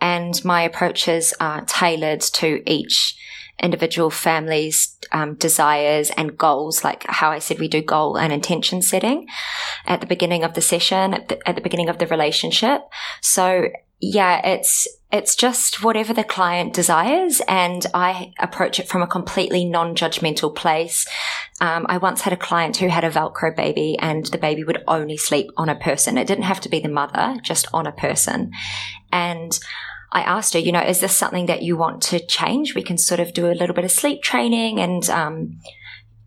and 0.00 0.44
my 0.44 0.62
approaches 0.62 1.32
are 1.38 1.64
tailored 1.64 2.20
to 2.20 2.62
each 2.66 3.16
individual 3.60 4.10
families' 4.10 4.96
um, 5.12 5.34
desires 5.34 6.10
and 6.16 6.36
goals, 6.36 6.84
like 6.84 7.04
how 7.08 7.30
I 7.30 7.38
said 7.38 7.58
we 7.58 7.68
do 7.68 7.82
goal 7.82 8.16
and 8.16 8.32
intention 8.32 8.82
setting 8.82 9.28
at 9.86 10.00
the 10.00 10.06
beginning 10.06 10.44
of 10.44 10.54
the 10.54 10.60
session, 10.60 11.14
at 11.14 11.28
the, 11.28 11.48
at 11.48 11.54
the 11.54 11.62
beginning 11.62 11.88
of 11.88 11.98
the 11.98 12.06
relationship. 12.06 12.82
So 13.20 13.68
yeah, 14.04 14.44
it's 14.44 14.88
it's 15.12 15.36
just 15.36 15.84
whatever 15.84 16.12
the 16.12 16.24
client 16.24 16.74
desires, 16.74 17.40
and 17.46 17.86
I 17.94 18.32
approach 18.40 18.80
it 18.80 18.88
from 18.88 19.00
a 19.00 19.06
completely 19.06 19.64
non-judgmental 19.64 20.56
place. 20.56 21.06
Um, 21.60 21.86
I 21.88 21.98
once 21.98 22.22
had 22.22 22.32
a 22.32 22.36
client 22.36 22.78
who 22.78 22.88
had 22.88 23.04
a 23.04 23.10
Velcro 23.10 23.54
baby, 23.54 23.96
and 24.00 24.26
the 24.26 24.38
baby 24.38 24.64
would 24.64 24.82
only 24.88 25.16
sleep 25.16 25.50
on 25.56 25.68
a 25.68 25.78
person. 25.78 26.18
It 26.18 26.26
didn't 26.26 26.44
have 26.44 26.60
to 26.62 26.68
be 26.68 26.80
the 26.80 26.88
mother, 26.88 27.36
just 27.44 27.68
on 27.72 27.86
a 27.86 27.92
person, 27.92 28.50
and 29.12 29.56
I 30.12 30.20
asked 30.20 30.52
her, 30.52 30.58
you 30.58 30.72
know, 30.72 30.82
is 30.82 31.00
this 31.00 31.16
something 31.16 31.46
that 31.46 31.62
you 31.62 31.76
want 31.76 32.02
to 32.02 32.24
change? 32.24 32.74
We 32.74 32.82
can 32.82 32.98
sort 32.98 33.18
of 33.18 33.32
do 33.32 33.50
a 33.50 33.56
little 33.56 33.74
bit 33.74 33.84
of 33.84 33.90
sleep 33.90 34.22
training 34.22 34.78
and, 34.78 35.08
um, 35.08 35.58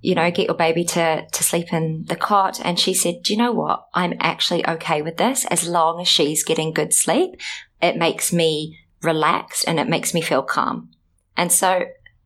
you 0.01 0.15
know, 0.15 0.32
get 0.32 0.48
your 0.48 0.56
baby 0.56 0.84
to, 0.86 1.25
to 1.32 1.44
sleep 1.44 1.72
in 1.72 2.06
the 2.06 2.15
cot. 2.15 2.60
And 2.63 2.80
she 2.80 2.96
said, 2.96 3.22
do 3.22 3.32
you 3.32 3.38
know 3.38 3.51
what? 3.51 3.86
I'm 3.94 4.15
actually 4.20 4.68
okay 4.68 5.04
with 5.04 5.18
this 5.18 5.46
as 5.46 5.68
long 5.68 6.01
as 6.01 6.08
she's 6.08 6.44
getting 6.44 6.74
good 6.74 6.94
sleep. 6.94 7.39
It 7.80 7.96
makes 7.96 8.34
me 8.34 8.80
relaxed 9.04 9.65
and 9.68 9.80
it 9.80 9.88
makes 9.88 10.15
me 10.15 10.22
feel 10.22 10.42
calm. 10.42 10.89
And 11.38 11.51
so, 11.51 11.86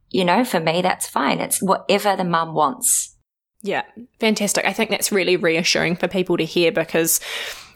you 0.09 0.23
know, 0.23 0.45
for 0.45 0.61
me, 0.61 0.81
that's 0.81 1.07
fine. 1.07 1.41
It's 1.41 1.61
whatever 1.61 2.15
the 2.15 2.23
mum 2.23 2.53
wants. 2.53 3.17
Yeah, 3.61 3.83
fantastic. 4.21 4.63
I 4.63 4.71
think 4.71 4.89
that's 4.89 5.11
really 5.11 5.35
reassuring 5.35 5.97
for 5.97 6.07
people 6.07 6.37
to 6.37 6.45
hear 6.45 6.71
because 6.71 7.19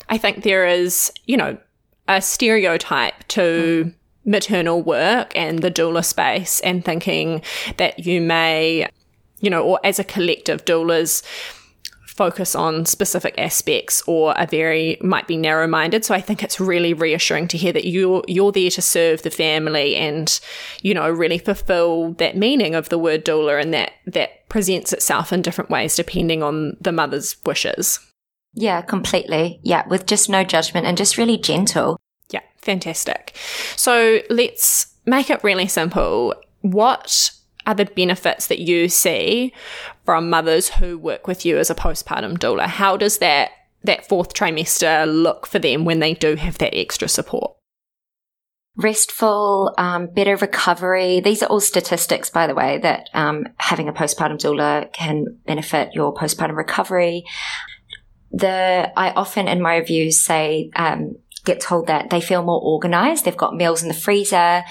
I 0.07 0.17
think 0.17 0.43
there 0.43 0.65
is, 0.65 1.11
you 1.25 1.35
know, 1.35 1.57
a 2.07 2.21
stereotype 2.21 3.27
to 3.29 3.85
mm. 3.85 3.93
maternal 4.25 4.81
work 4.81 5.31
and 5.35 5.59
the 5.59 5.71
doula 5.71 6.03
space 6.03 6.59
and 6.61 6.83
thinking 6.83 7.41
that 7.77 8.05
you 8.05 8.21
may, 8.21 8.87
you 9.39 9.49
know, 9.49 9.63
or 9.63 9.79
as 9.83 9.99
a 9.99 10.03
collective, 10.03 10.65
doulas 10.65 11.23
focus 12.13 12.53
on 12.53 12.85
specific 12.85 13.33
aspects 13.39 14.03
or 14.05 14.37
are 14.37 14.45
very 14.45 14.97
might 15.01 15.27
be 15.27 15.35
narrow 15.35 15.67
minded. 15.67 16.05
So 16.05 16.13
I 16.13 16.21
think 16.21 16.43
it's 16.43 16.59
really 16.59 16.93
reassuring 16.93 17.47
to 17.49 17.57
hear 17.57 17.73
that 17.73 17.87
you're 17.87 18.23
you're 18.27 18.51
there 18.51 18.69
to 18.69 18.81
serve 18.81 19.23
the 19.23 19.31
family 19.31 19.95
and, 19.95 20.39
you 20.81 20.93
know, 20.93 21.09
really 21.09 21.39
fulfill 21.39 22.13
that 22.13 22.37
meaning 22.37 22.75
of 22.75 22.89
the 22.89 22.99
word 22.99 23.25
doula 23.25 23.61
and 23.61 23.73
that 23.73 23.93
that 24.05 24.47
presents 24.49 24.93
itself 24.93 25.33
in 25.33 25.41
different 25.41 25.71
ways 25.71 25.95
depending 25.95 26.43
on 26.43 26.77
the 26.79 26.91
mother's 26.91 27.35
wishes. 27.45 27.99
Yeah, 28.53 28.81
completely. 28.81 29.59
Yeah, 29.63 29.87
with 29.87 30.05
just 30.05 30.29
no 30.29 30.43
judgment 30.43 30.85
and 30.85 30.97
just 30.97 31.17
really 31.17 31.37
gentle. 31.37 31.99
Yeah, 32.29 32.41
fantastic. 32.57 33.35
So 33.75 34.21
let's 34.29 34.87
make 35.05 35.29
it 35.29 35.43
really 35.43 35.67
simple. 35.67 36.35
What 36.61 37.31
are 37.65 37.75
the 37.75 37.85
benefits 37.85 38.47
that 38.47 38.59
you 38.59 38.89
see 38.89 39.53
from 40.05 40.29
mothers 40.29 40.69
who 40.69 40.97
work 40.97 41.27
with 41.27 41.45
you 41.45 41.57
as 41.57 41.69
a 41.69 41.75
postpartum 41.75 42.37
doula? 42.37 42.67
How 42.67 42.97
does 42.97 43.19
that 43.19 43.51
that 43.85 44.07
fourth 44.07 44.33
trimester 44.33 45.05
look 45.05 45.45
for 45.45 45.59
them 45.59 45.83
when 45.83 45.99
they 45.99 46.13
do 46.13 46.35
have 46.35 46.57
that 46.59 46.77
extra 46.77 47.09
support? 47.09 47.55
Restful, 48.75 49.75
um, 49.77 50.07
better 50.07 50.35
recovery. 50.37 51.19
These 51.19 51.43
are 51.43 51.47
all 51.47 51.59
statistics, 51.59 52.29
by 52.29 52.47
the 52.47 52.55
way, 52.55 52.79
that 52.79 53.09
um, 53.13 53.45
having 53.57 53.87
a 53.87 53.93
postpartum 53.93 54.39
doula 54.39 54.91
can 54.93 55.25
benefit 55.45 55.93
your 55.93 56.13
postpartum 56.13 56.55
recovery 56.55 57.23
the 58.33 58.91
I 58.97 59.11
often 59.11 59.47
in 59.47 59.61
my 59.61 59.77
reviews 59.77 60.21
say 60.21 60.71
um, 60.75 61.15
get 61.45 61.61
told 61.61 61.87
that 61.87 62.09
they 62.09 62.19
feel 62.19 62.43
more 62.43 62.61
organized. 62.61 63.23
They've 63.23 63.37
got 63.37 63.55
meals 63.55 63.83
in 63.83 63.87
the 63.87 63.93
freezer. 63.93 64.63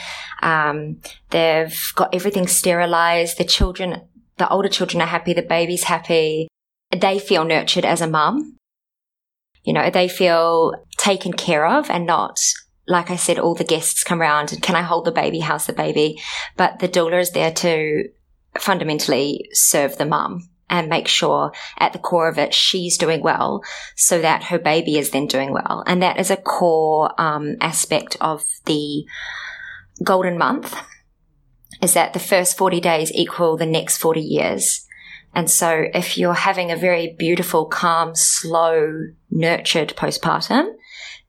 Um, 0.42 1.00
they've 1.30 1.78
got 1.94 2.14
everything 2.14 2.48
sterilized. 2.48 3.38
The 3.38 3.44
children, 3.44 4.02
the 4.38 4.48
older 4.48 4.68
children 4.68 5.00
are 5.00 5.06
happy. 5.06 5.32
The 5.32 5.42
baby's 5.42 5.84
happy. 5.84 6.48
They 6.90 7.18
feel 7.18 7.44
nurtured 7.44 7.84
as 7.84 8.00
a 8.00 8.08
mum. 8.08 8.56
You 9.62 9.72
know, 9.72 9.90
they 9.90 10.08
feel 10.08 10.74
taken 10.98 11.32
care 11.32 11.64
of 11.64 11.88
and 11.88 12.04
not, 12.04 12.40
like 12.88 13.10
I 13.10 13.16
said, 13.16 13.38
all 13.38 13.54
the 13.54 13.64
guests 13.64 14.02
come 14.02 14.20
around 14.20 14.52
and 14.52 14.60
can 14.60 14.74
I 14.74 14.82
hold 14.82 15.04
the 15.04 15.12
baby? 15.12 15.38
How's 15.38 15.66
the 15.66 15.72
baby? 15.72 16.20
But 16.56 16.80
the 16.80 16.88
doula 16.88 17.20
is 17.20 17.30
there 17.30 17.52
to 17.52 18.08
fundamentally 18.58 19.48
serve 19.52 19.98
the 19.98 20.04
mum 20.04 20.48
and 20.72 20.88
make 20.88 21.06
sure 21.06 21.52
at 21.78 21.92
the 21.92 21.98
core 21.98 22.28
of 22.28 22.38
it 22.38 22.54
she's 22.54 22.96
doing 22.96 23.22
well 23.22 23.62
so 23.94 24.22
that 24.22 24.44
her 24.44 24.58
baby 24.58 24.96
is 24.96 25.10
then 25.10 25.26
doing 25.26 25.52
well. 25.52 25.84
And 25.86 26.02
that 26.02 26.18
is 26.18 26.30
a 26.30 26.36
core 26.36 27.12
um, 27.20 27.56
aspect 27.60 28.16
of 28.22 28.46
the 28.64 29.04
golden 30.02 30.38
month 30.38 30.74
is 31.82 31.92
that 31.92 32.14
the 32.14 32.18
first 32.18 32.56
40 32.56 32.80
days 32.80 33.12
equal 33.12 33.58
the 33.58 33.66
next 33.66 33.98
40 33.98 34.20
years. 34.20 34.86
And 35.34 35.50
so 35.50 35.84
if 35.92 36.16
you're 36.16 36.32
having 36.32 36.70
a 36.70 36.76
very 36.76 37.14
beautiful, 37.18 37.66
calm, 37.66 38.14
slow, 38.14 39.08
nurtured 39.30 39.90
postpartum, 39.90 40.72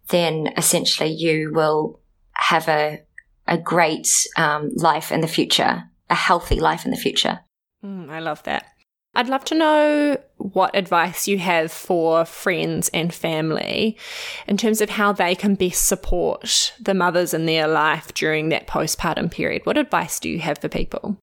then 0.08 0.54
essentially 0.56 1.10
you 1.10 1.52
will 1.54 2.00
have 2.32 2.70
a, 2.70 3.02
a 3.46 3.58
great 3.58 4.08
um, 4.38 4.70
life 4.76 5.12
in 5.12 5.20
the 5.20 5.28
future, 5.28 5.84
a 6.10 6.16
healthy 6.16 6.62
life 6.62 6.86
in 6.86 6.92
the 6.92 6.98
future. 6.98 7.42
Mm, 7.84 8.10
I 8.10 8.20
love 8.20 8.42
that. 8.44 8.73
I'd 9.16 9.30
love 9.30 9.46
to 9.46 9.56
know 9.56 10.18
what 10.38 10.76
advice 10.76 11.28
you 11.28 11.38
have 11.38 11.72
for 11.72 12.26
friends 12.26 12.90
and 12.90 13.14
family 13.14 13.96
in 14.48 14.58
terms 14.58 14.82
of 14.82 14.90
how 14.90 15.14
they 15.14 15.36
can 15.36 15.54
best 15.56 15.86
support 15.86 16.74
the 16.80 16.96
mothers 16.96 17.34
in 17.34 17.46
their 17.46 17.68
life 17.68 18.14
during 18.14 18.50
that 18.50 18.68
postpartum 18.68 19.30
period. 19.30 19.66
What 19.66 19.78
advice 19.78 20.20
do 20.20 20.30
you 20.30 20.40
have 20.40 20.58
for 20.58 20.68
people? 20.68 21.18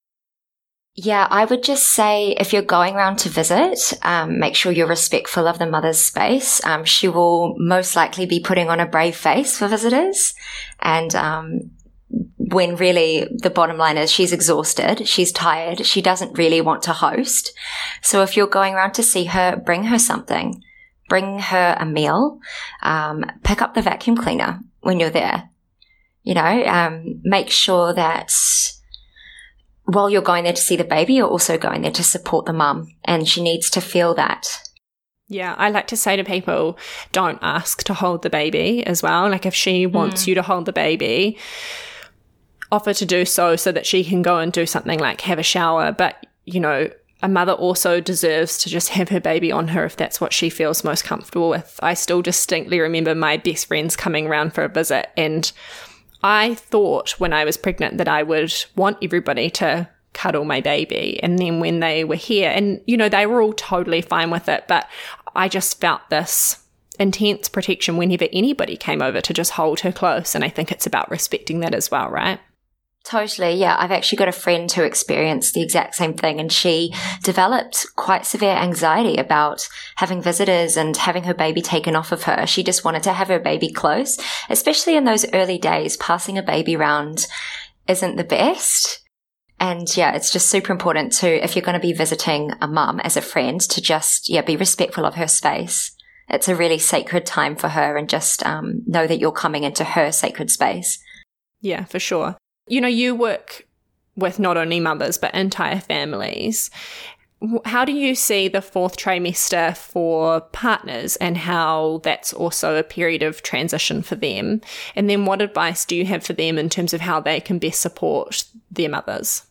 Yeah, 0.95 1.27
I 1.31 1.45
would 1.45 1.63
just 1.63 1.87
say 1.95 2.33
if 2.33 2.53
you're 2.53 2.63
going 2.63 2.95
around 2.95 3.17
to 3.21 3.29
visit, 3.29 3.93
um, 4.03 4.39
make 4.39 4.55
sure 4.55 4.71
you're 4.71 4.89
respectful 4.89 5.47
of 5.47 5.59
the 5.59 5.67
mother's 5.67 6.01
space. 6.01 6.65
Um, 6.65 6.85
she 6.85 7.09
will 7.09 7.55
most 7.59 7.97
likely 7.97 8.27
be 8.27 8.41
putting 8.41 8.69
on 8.69 8.81
a 8.81 8.87
brave 8.87 9.17
face 9.17 9.57
for 9.57 9.69
visitors 9.69 10.35
and 10.81 11.15
um, 11.15 11.71
when 12.37 12.77
really 12.77 13.29
the 13.43 13.51
bottom 13.51 13.77
line 13.77 13.97
is 13.97 14.11
she's 14.11 14.33
exhausted, 14.33 15.07
she's 15.07 15.31
tired, 15.31 15.87
she 15.87 16.03
doesn't 16.03 16.37
really 16.37 16.61
want 16.61 16.83
to 16.83 16.93
host. 16.93 17.53
So 18.03 18.23
if 18.23 18.37
you're 18.37 18.49
going 18.49 18.75
around 18.75 18.95
to 18.95 19.03
see 19.03 19.25
her, 19.27 19.57
bring 19.57 19.85
her 19.85 19.99
something. 19.99 20.63
Bring 21.09 21.41
her 21.41 21.77
a 21.79 21.85
meal. 21.85 22.39
Um, 22.83 23.25
pick 23.43 23.63
up 23.63 23.75
the 23.75 23.83
vacuum 23.83 24.17
cleaner 24.17 24.61
when 24.81 25.01
you're 25.01 25.11
there. 25.11 25.51
You 26.23 26.35
know, 26.35 26.65
um, 26.67 27.21
make 27.25 27.51
sure 27.51 27.93
that 27.93 28.33
while 29.85 30.11
you're 30.11 30.23
going 30.23 30.45
there 30.45 30.53
to 30.53 30.61
see 30.61 30.77
the 30.77 30.85
baby, 30.85 31.15
you're 31.15 31.27
also 31.27 31.59
going 31.59 31.83
there 31.83 31.91
to 31.93 32.05
support 32.05 32.47
the 32.47 32.53
mum, 32.53 32.95
and 33.05 33.29
she 33.29 33.43
needs 33.43 33.71
to 33.71 33.81
feel 33.81 34.15
that. 34.15 34.63
Yeah, 35.27 35.55
I 35.59 35.71
like 35.71 35.87
to 35.89 35.97
say 35.97 36.17
to 36.17 36.25
people, 36.25 36.77
don't 37.13 37.39
ask 37.41 37.83
to 37.85 37.95
hold 37.95 38.23
the 38.23 38.31
baby 38.31 38.85
as 38.87 39.03
well. 39.03 39.29
Like 39.29 39.47
if 39.47 39.55
she 39.55 39.87
wants 39.87 40.25
mm. 40.25 40.27
you 40.29 40.35
to 40.37 40.43
hold 40.43 40.67
the 40.67 40.73
baby, 40.73 41.39
offer 42.73 42.95
to 42.95 43.07
do 43.07 43.25
so 43.25 43.57
so 43.57 43.73
that 43.73 43.87
she 43.87 44.05
can 44.05 44.23
go 44.23 44.39
and 44.39 44.53
do 44.53 44.67
something 44.67 44.99
like 44.99 45.23
have 45.23 45.39
a 45.39 45.45
shower. 45.45 45.93
But, 45.93 46.27
you 46.45 46.61
know, 46.61 46.91
a 47.23 47.29
mother 47.29 47.53
also 47.53 48.01
deserves 48.01 48.59
to 48.59 48.69
just 48.69 48.91
have 48.91 49.11
her 49.11 49.21
baby 49.21 49.53
on 49.53 49.69
her 49.69 49.85
if 49.85 49.97
that's 49.97 50.21
what 50.21 50.33
she 50.33 50.49
feels 50.49 50.85
most 50.85 51.05
comfortable 51.05 51.51
with. 51.51 51.79
I 51.83 51.95
still 51.95 52.23
distinctly 52.23 52.81
remember 52.81 53.15
my 53.15 53.37
best 53.37 53.67
friends 53.67 53.97
coming 53.97 54.27
around 54.27 54.55
for 54.55 54.65
a 54.65 54.69
visit 54.69 55.11
and 55.17 55.51
I 56.23 56.55
thought 56.55 57.13
when 57.19 57.33
I 57.33 57.45
was 57.45 57.57
pregnant 57.57 57.99
that 57.99 58.09
I 58.09 58.23
would 58.23 58.53
want 58.77 58.99
everybody 59.03 59.51
to 59.51 59.89
cuddle 60.13 60.45
my 60.45 60.61
baby. 60.61 61.21
And 61.23 61.39
then 61.39 61.61
when 61.61 61.81
they 61.81 62.05
were 62.05 62.17
here, 62.17 62.51
and 62.51 62.81
you 62.87 62.97
know, 62.97 63.09
they 63.09 63.27
were 63.27 63.41
all 63.41 63.53
totally 63.53 64.03
fine 64.03 64.31
with 64.31 64.49
it, 64.49 64.65
but 64.69 64.89
I 65.35 65.49
just 65.49 65.81
felt 65.81 66.03
this 66.11 66.63
intense 66.99 67.49
protection 67.49 67.97
whenever 67.97 68.27
anybody 68.33 68.77
came 68.77 69.01
over 69.01 69.21
to 69.23 69.33
just 69.33 69.53
hold 69.53 69.81
her 69.81 69.93
close. 69.93 70.35
And 70.35 70.45
I 70.45 70.51
think 70.51 70.71
it's 70.71 70.87
about 70.87 71.11
respecting 71.11 71.61
that 71.61 71.75
as 71.75 71.91
well, 71.91 72.11
right? 72.11 72.39
Totally. 73.05 73.55
Yeah. 73.55 73.77
I've 73.79 73.93
actually 73.93 74.19
got 74.19 74.29
a 74.29 74.33
friend 74.33 74.71
who 74.71 74.83
experienced 74.83 75.55
the 75.55 75.63
exact 75.63 75.95
same 75.95 76.15
thing 76.15 76.39
and 76.39 76.53
she 76.53 76.95
developed 77.23 77.87
quite 77.97 78.27
severe 78.27 78.55
anxiety 78.55 79.17
about 79.17 79.67
having 79.97 80.21
visitors 80.21 80.77
and 80.77 80.97
having 80.97 81.25
her 81.25 81.35
baby 81.35 81.63
taken 81.63 81.97
off 81.97 82.13
of 82.13 82.25
her. 82.25 82.47
She 82.47 82.63
just 82.63 82.85
wanted 82.85 83.03
to 83.05 83.15
have 83.15 83.29
her 83.29 83.41
baby 83.41 83.73
close, 83.73 84.19
especially 84.51 84.97
in 84.97 85.05
those 85.05 85.25
early 85.33 85.59
days. 85.59 85.97
Passing 85.97 86.37
a 86.37 86.43
baby 86.43 86.77
around 86.77 87.27
isn't 87.89 88.17
the 88.17 88.25
best. 88.25 89.01
And 89.59 89.95
yeah, 89.97 90.15
it's 90.15 90.33
just 90.33 90.49
super 90.49 90.73
important 90.73 91.13
to, 91.15 91.43
if 91.43 91.57
you're 91.57 91.65
going 91.65 91.75
to 91.75 91.81
be 91.81 91.93
visiting 91.93 92.53
a 92.61 92.69
mum 92.69 93.01
as 93.01 93.17
a 93.17 93.23
friend, 93.23 93.61
to 93.61 93.81
just, 93.81 94.29
yeah, 94.29 94.41
be 94.43 94.57
respectful 94.57 95.05
of 95.05 95.17
her 95.17 95.29
space. 95.29 95.95
It's 96.29 96.49
a 96.49 96.57
really 96.57 96.79
sacred 96.79 97.27
time 97.27 97.57
for 97.57 97.69
her 97.69 97.97
and 97.97 98.09
just 98.09 98.47
um, 98.47 98.83
know 98.87 99.07
that 99.07 99.19
you're 99.19 99.33
coming 99.33 99.65
into 99.65 99.85
her 99.85 100.13
sacred 100.13 100.51
space. 100.51 101.03
Yeah, 101.61 101.85
for 101.85 101.99
sure 101.99 102.37
you 102.71 102.81
know, 102.81 102.89
you 102.89 103.15
work 103.15 103.67
with 104.17 104.39
not 104.39 104.57
only 104.57 104.81
mothers, 104.81 105.19
but 105.19 105.35
entire 105.35 105.81
families. 105.81 106.71
How 107.65 107.85
do 107.85 107.93
you 107.93 108.15
see 108.15 108.49
the 108.49 108.63
fourth 108.63 108.97
trimester 108.97 109.77
for 109.77 110.41
partners 110.41 111.17
and 111.17 111.39
how 111.39 112.01
that's 112.05 112.33
also 112.33 112.77
a 112.77 112.83
period 112.83 113.23
of 113.23 113.43
transition 113.43 114.03
for 114.03 114.15
them? 114.15 114.61
And 114.95 115.11
then 115.11 115.25
what 115.25 115.43
advice 115.43 115.85
do 115.85 115.97
you 115.97 116.05
have 116.07 116.25
for 116.25 116.35
them 116.35 116.59
in 116.59 116.69
terms 116.69 116.95
of 116.95 117.01
how 117.01 117.19
they 117.19 117.41
can 117.41 117.59
best 117.59 117.81
support 117.81 118.45
their 118.71 118.91
mothers? 118.91 119.43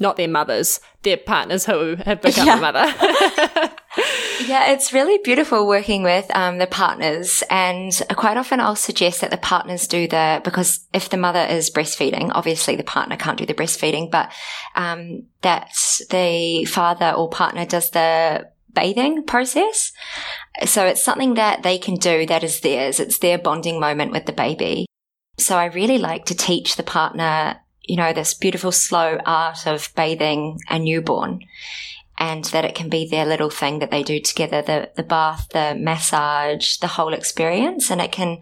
Not 0.00 0.16
their 0.16 0.28
mothers, 0.28 0.80
their 1.02 1.16
partners 1.16 1.66
who 1.66 1.96
have 1.96 2.22
become 2.22 2.46
yeah. 2.46 2.58
a 2.58 2.60
mother. 2.60 3.70
Yeah, 4.46 4.72
it's 4.72 4.92
really 4.92 5.18
beautiful 5.18 5.66
working 5.66 6.02
with 6.02 6.30
um, 6.34 6.58
the 6.58 6.66
partners. 6.66 7.42
And 7.50 7.92
quite 8.16 8.36
often 8.36 8.60
I'll 8.60 8.76
suggest 8.76 9.20
that 9.20 9.30
the 9.30 9.36
partners 9.36 9.86
do 9.86 10.08
the, 10.08 10.40
because 10.44 10.86
if 10.92 11.10
the 11.10 11.16
mother 11.16 11.40
is 11.40 11.70
breastfeeding, 11.70 12.30
obviously 12.34 12.76
the 12.76 12.82
partner 12.82 13.16
can't 13.16 13.38
do 13.38 13.46
the 13.46 13.54
breastfeeding, 13.54 14.10
but 14.10 14.32
um, 14.74 15.24
that 15.42 15.70
the 16.10 16.64
father 16.64 17.12
or 17.12 17.28
partner 17.28 17.64
does 17.66 17.90
the 17.90 18.48
bathing 18.74 19.24
process. 19.24 19.92
So 20.64 20.86
it's 20.86 21.04
something 21.04 21.34
that 21.34 21.62
they 21.62 21.78
can 21.78 21.96
do 21.96 22.26
that 22.26 22.44
is 22.44 22.60
theirs. 22.60 23.00
It's 23.00 23.18
their 23.18 23.38
bonding 23.38 23.78
moment 23.78 24.12
with 24.12 24.26
the 24.26 24.32
baby. 24.32 24.86
So 25.38 25.56
I 25.56 25.66
really 25.66 25.98
like 25.98 26.26
to 26.26 26.34
teach 26.34 26.76
the 26.76 26.82
partner, 26.82 27.56
you 27.84 27.96
know, 27.96 28.12
this 28.12 28.34
beautiful 28.34 28.72
slow 28.72 29.18
art 29.24 29.66
of 29.66 29.92
bathing 29.94 30.58
a 30.68 30.78
newborn 30.78 31.40
and 32.18 32.44
that 32.46 32.64
it 32.64 32.74
can 32.74 32.88
be 32.88 33.08
their 33.08 33.26
little 33.26 33.50
thing 33.50 33.80
that 33.80 33.90
they 33.90 34.02
do 34.02 34.20
together 34.20 34.62
the 34.62 34.90
the 34.96 35.02
bath 35.02 35.48
the 35.50 35.74
massage 35.78 36.76
the 36.78 36.86
whole 36.86 37.14
experience 37.14 37.90
and 37.90 38.00
it 38.00 38.12
can 38.12 38.38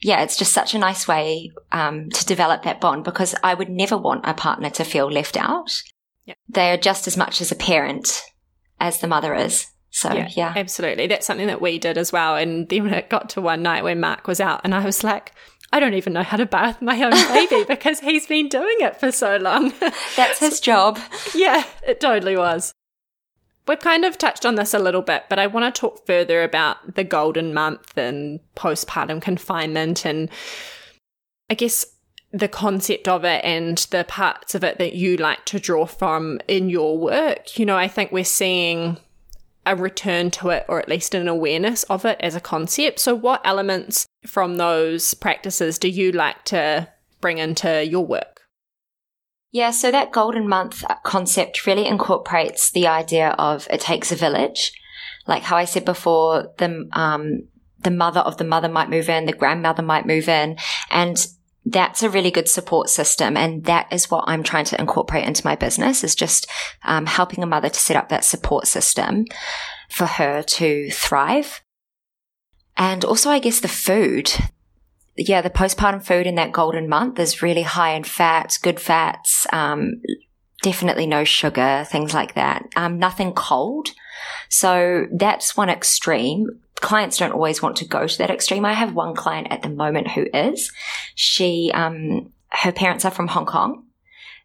yeah 0.00 0.22
it's 0.22 0.36
just 0.36 0.52
such 0.52 0.74
a 0.74 0.78
nice 0.78 1.08
way 1.08 1.50
um, 1.72 2.08
to 2.10 2.24
develop 2.26 2.62
that 2.62 2.80
bond 2.80 3.02
because 3.02 3.34
i 3.42 3.54
would 3.54 3.68
never 3.68 3.96
want 3.96 4.24
a 4.24 4.34
partner 4.34 4.70
to 4.70 4.84
feel 4.84 5.10
left 5.10 5.36
out 5.36 5.82
yep. 6.26 6.36
they 6.48 6.70
are 6.70 6.76
just 6.76 7.06
as 7.06 7.16
much 7.16 7.40
as 7.40 7.50
a 7.50 7.56
parent 7.56 8.22
as 8.78 9.00
the 9.00 9.08
mother 9.08 9.34
is 9.34 9.66
so 9.94 10.12
yeah, 10.12 10.28
yeah, 10.32 10.52
absolutely. 10.56 11.06
That's 11.06 11.24
something 11.24 11.46
that 11.46 11.60
we 11.60 11.78
did 11.78 11.98
as 11.98 12.10
well. 12.10 12.34
And 12.34 12.68
then 12.68 12.92
it 12.92 13.08
got 13.08 13.30
to 13.30 13.40
one 13.40 13.62
night 13.62 13.84
when 13.84 14.00
Mark 14.00 14.26
was 14.26 14.40
out, 14.40 14.62
and 14.64 14.74
I 14.74 14.84
was 14.84 15.04
like, 15.04 15.30
I 15.74 15.80
don't 15.80 15.94
even 15.94 16.12
know 16.12 16.22
how 16.22 16.36
to 16.36 16.46
bath 16.46 16.80
my 16.80 17.02
own 17.02 17.10
baby 17.34 17.64
because 17.64 17.98
he's 17.98 18.28
been 18.28 18.48
doing 18.48 18.76
it 18.78 19.00
for 19.00 19.10
so 19.10 19.38
long. 19.38 19.72
That's 20.16 20.38
his 20.38 20.60
job. 20.70 21.00
Yeah, 21.34 21.64
it 21.84 22.00
totally 22.00 22.36
was. 22.36 22.72
We've 23.66 23.80
kind 23.80 24.04
of 24.04 24.16
touched 24.16 24.46
on 24.46 24.54
this 24.54 24.72
a 24.72 24.78
little 24.78 25.02
bit, 25.02 25.24
but 25.28 25.40
I 25.40 25.48
want 25.48 25.74
to 25.74 25.80
talk 25.80 26.06
further 26.06 26.44
about 26.44 26.94
the 26.94 27.02
golden 27.02 27.52
month 27.52 27.98
and 27.98 28.38
postpartum 28.54 29.20
confinement 29.20 30.04
and 30.04 30.28
I 31.50 31.54
guess 31.54 31.84
the 32.30 32.46
concept 32.46 33.08
of 33.08 33.24
it 33.24 33.44
and 33.44 33.78
the 33.90 34.04
parts 34.04 34.54
of 34.54 34.62
it 34.62 34.78
that 34.78 34.94
you 34.94 35.16
like 35.16 35.44
to 35.46 35.58
draw 35.58 35.86
from 35.86 36.40
in 36.46 36.70
your 36.70 36.96
work. 36.96 37.58
You 37.58 37.66
know, 37.66 37.76
I 37.76 37.88
think 37.88 38.12
we're 38.12 38.22
seeing 38.22 38.98
a 39.66 39.76
return 39.76 40.30
to 40.32 40.50
it 40.50 40.64
or 40.68 40.78
at 40.78 40.88
least 40.88 41.14
an 41.14 41.28
awareness 41.28 41.82
of 41.84 42.04
it 42.04 42.18
as 42.20 42.34
a 42.34 42.40
concept. 42.40 43.00
So, 43.00 43.14
what 43.14 43.40
elements 43.44 44.06
from 44.26 44.56
those 44.56 45.14
practices 45.14 45.78
do 45.78 45.88
you 45.88 46.12
like 46.12 46.44
to 46.46 46.88
bring 47.20 47.38
into 47.38 47.84
your 47.84 48.04
work? 48.04 48.42
Yeah, 49.50 49.70
so 49.70 49.92
that 49.92 50.12
golden 50.12 50.48
month 50.48 50.84
concept 51.04 51.64
really 51.66 51.86
incorporates 51.86 52.72
the 52.72 52.88
idea 52.88 53.30
of 53.38 53.68
it 53.70 53.80
takes 53.80 54.10
a 54.10 54.16
village. 54.16 54.72
Like 55.28 55.44
how 55.44 55.56
I 55.56 55.64
said 55.64 55.84
before, 55.84 56.52
the, 56.58 56.88
um, 56.92 57.48
the 57.78 57.92
mother 57.92 58.20
of 58.20 58.36
the 58.36 58.44
mother 58.44 58.68
might 58.68 58.90
move 58.90 59.08
in, 59.08 59.26
the 59.26 59.32
grandmother 59.32 59.82
might 59.82 60.06
move 60.06 60.28
in, 60.28 60.56
and 60.90 61.24
that's 61.66 62.02
a 62.02 62.10
really 62.10 62.30
good 62.30 62.48
support 62.48 62.90
system. 62.90 63.36
And 63.36 63.64
that 63.64 63.92
is 63.92 64.10
what 64.10 64.24
I'm 64.26 64.42
trying 64.42 64.66
to 64.66 64.80
incorporate 64.80 65.24
into 65.24 65.46
my 65.46 65.56
business 65.56 66.04
is 66.04 66.14
just 66.14 66.46
um, 66.82 67.06
helping 67.06 67.42
a 67.42 67.46
mother 67.46 67.68
to 67.68 67.80
set 67.80 67.96
up 67.96 68.08
that 68.10 68.24
support 68.24 68.66
system 68.66 69.24
for 69.88 70.06
her 70.06 70.42
to 70.42 70.90
thrive. 70.90 71.62
And 72.76 73.04
also, 73.04 73.30
I 73.30 73.38
guess 73.38 73.60
the 73.60 73.68
food 73.68 74.32
yeah, 75.16 75.42
the 75.42 75.50
postpartum 75.50 76.04
food 76.04 76.26
in 76.26 76.34
that 76.36 76.52
golden 76.52 76.88
month 76.88 77.18
is 77.18 77.42
really 77.42 77.62
high 77.62 77.94
in 77.94 78.04
fats, 78.04 78.58
good 78.58 78.80
fats, 78.80 79.46
um, 79.52 80.02
definitely 80.62 81.06
no 81.06 81.24
sugar, 81.24 81.84
things 81.88 82.12
like 82.12 82.34
that. 82.34 82.66
Um, 82.74 82.98
nothing 82.98 83.32
cold. 83.32 83.90
So 84.48 85.06
that's 85.16 85.56
one 85.56 85.68
extreme. 85.68 86.48
Clients 86.84 87.16
don't 87.16 87.32
always 87.32 87.62
want 87.62 87.76
to 87.76 87.86
go 87.86 88.06
to 88.06 88.18
that 88.18 88.30
extreme. 88.30 88.66
I 88.66 88.74
have 88.74 88.92
one 88.92 89.14
client 89.14 89.46
at 89.50 89.62
the 89.62 89.70
moment 89.70 90.10
who 90.10 90.26
is. 90.34 90.70
She, 91.14 91.70
um, 91.72 92.30
her 92.50 92.72
parents 92.72 93.06
are 93.06 93.10
from 93.10 93.28
Hong 93.28 93.46
Kong. 93.46 93.86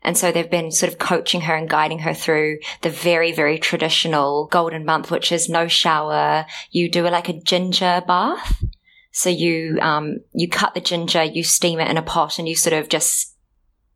And 0.03 0.17
so 0.17 0.31
they've 0.31 0.49
been 0.49 0.71
sort 0.71 0.89
of 0.89 0.99
coaching 0.99 1.41
her 1.41 1.53
and 1.53 1.69
guiding 1.69 1.99
her 1.99 2.13
through 2.13 2.59
the 2.81 2.89
very, 2.89 3.33
very 3.33 3.59
traditional 3.59 4.47
golden 4.47 4.85
month, 4.85 5.11
which 5.11 5.33
is 5.33 5.49
no 5.49 5.67
shower. 5.67 6.45
You 6.71 6.89
do 6.89 7.03
like 7.09 7.27
a 7.27 7.41
ginger 7.41 8.01
bath. 8.07 8.63
So 9.11 9.29
you, 9.29 9.77
um, 9.81 10.19
you 10.31 10.47
cut 10.47 10.73
the 10.75 10.79
ginger, 10.79 11.21
you 11.25 11.43
steam 11.43 11.81
it 11.81 11.89
in 11.89 11.97
a 11.97 12.01
pot 12.01 12.39
and 12.39 12.47
you 12.47 12.55
sort 12.55 12.71
of 12.71 12.87
just 12.87 13.35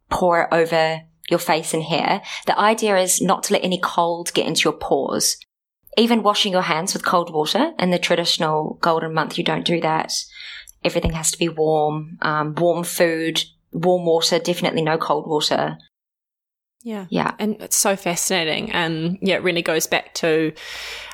pour 0.10 0.41
it 0.41 0.49
over 0.51 1.03
your 1.29 1.39
face 1.39 1.73
and 1.73 1.84
hair. 1.84 2.21
The 2.45 2.60
idea 2.60 2.97
is 2.97 3.21
not 3.21 3.43
to 3.43 3.53
let 3.53 3.63
any 3.63 3.79
cold 3.82 4.34
get 4.34 4.47
into 4.47 4.63
your 4.65 4.77
pores. 4.77 5.38
Even 5.97 6.23
washing 6.23 6.51
your 6.51 6.63
hands 6.63 6.93
with 6.93 7.06
cold 7.06 7.32
water 7.32 7.71
in 7.79 7.91
the 7.91 7.99
traditional 7.99 8.77
golden 8.82 9.13
month, 9.13 9.38
you 9.38 9.43
don't 9.43 9.65
do 9.65 9.79
that. 9.82 10.13
Everything 10.84 11.13
has 11.13 11.32
to 11.32 11.38
be 11.38 11.49
warm, 11.49 12.17
um, 12.21 12.56
warm 12.56 12.84
food, 12.84 13.43
warm 13.71 14.06
water, 14.06 14.39
definitely 14.39 14.82
no 14.82 14.97
cold 14.97 15.27
water. 15.27 15.77
Yeah. 16.84 17.06
Yeah. 17.10 17.34
And 17.39 17.62
it's 17.62 17.77
so 17.77 17.95
fascinating. 17.95 18.71
And 18.71 19.17
yeah, 19.21 19.36
it 19.36 19.43
really 19.43 19.62
goes 19.62 19.88
back 19.88 20.13
to, 20.15 20.51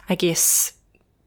I 0.10 0.16
guess, 0.16 0.74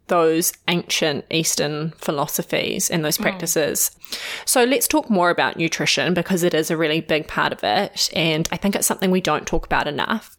those 0.09 0.53
ancient 0.69 1.25
Eastern 1.31 1.93
philosophies 1.93 2.91
and 2.91 3.05
those 3.05 3.17
mm. 3.17 3.23
practices. 3.23 3.93
Mm. 3.93 4.19
So 4.45 4.65
let's 4.65 4.89
talk 4.89 5.09
more 5.09 5.31
about 5.31 5.57
nutrition 5.57 6.13
because 6.13 6.43
it 6.43 6.55
is 6.55 6.71
a 6.71 6.77
really 6.77 7.01
big 7.01 7.29
part 7.29 7.53
of 7.53 7.63
it. 7.63 8.11
And 8.15 8.49
I 8.53 8.57
think 8.57 8.75
it's 8.75 8.87
something 8.87 9.11
we 9.11 9.21
don't 9.21 9.47
talk 9.47 9.65
about 9.65 9.87
enough. 9.87 10.37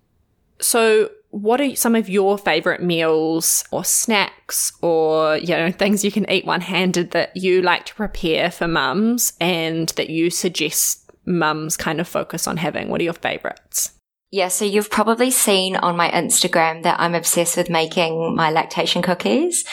So, 0.60 1.10
what 1.34 1.60
are 1.60 1.76
some 1.76 1.96
of 1.96 2.08
your 2.08 2.38
favorite 2.38 2.84
meals 2.84 3.66
or 3.72 3.84
snacks 3.84 4.72
or, 4.84 5.38
you 5.38 5.48
know, 5.48 5.72
things 5.72 6.06
you 6.06 6.12
can 6.12 6.30
eat 6.30 6.46
one 6.46 6.62
handed 6.62 7.10
that 7.12 7.36
you 7.36 7.64
like 7.64 7.88
to 7.88 7.96
prepare 7.96 8.52
for 8.52 8.68
mums 8.68 9.34
and 9.42 9.90
that 9.90 10.12
you 10.12 10.30
suggest 10.30 11.12
mums 11.26 11.76
kind 11.76 12.00
of 12.00 12.08
focus 12.08 12.48
on 12.48 12.58
having? 12.58 12.88
What 12.88 13.02
are 13.02 13.06
your 13.06 13.14
favorites? 13.14 13.94
Yeah, 14.30 14.50
so 14.50 14.64
you've 14.64 14.92
probably 14.92 15.32
seen 15.32 15.76
on 15.76 15.98
my 15.98 16.10
Instagram 16.12 16.84
that 16.84 17.00
I'm 17.00 17.16
obsessed 17.16 17.58
with 17.58 17.70
making 17.70 18.36
my 18.36 18.52
lactation 18.52 19.02
cookies 19.02 19.66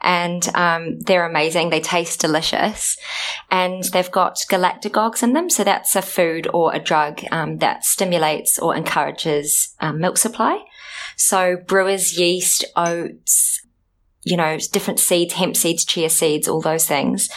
and 0.00 0.48
um, 0.54 1.00
they're 1.00 1.26
amazing. 1.26 1.70
They 1.70 1.80
taste 1.80 2.20
delicious 2.20 2.96
and 3.50 3.82
they've 3.82 4.10
got 4.10 4.36
galactagogues 4.48 5.24
in 5.24 5.32
them. 5.32 5.50
So 5.50 5.64
that's 5.64 5.96
a 5.96 6.02
food 6.02 6.46
or 6.54 6.72
a 6.72 6.80
drug 6.80 7.22
um, 7.32 7.58
that 7.58 7.84
stimulates 7.84 8.56
or 8.60 8.76
encourages 8.76 9.74
um, 9.80 9.98
milk 10.00 10.16
supply. 10.16 10.64
So 11.18 11.56
brewers, 11.56 12.16
yeast, 12.16 12.64
oats, 12.76 13.60
you 14.22 14.36
know, 14.36 14.56
different 14.70 15.00
seeds, 15.00 15.34
hemp 15.34 15.56
seeds, 15.56 15.84
chia 15.84 16.08
seeds, 16.08 16.46
all 16.46 16.60
those 16.60 16.86
things. 16.86 17.28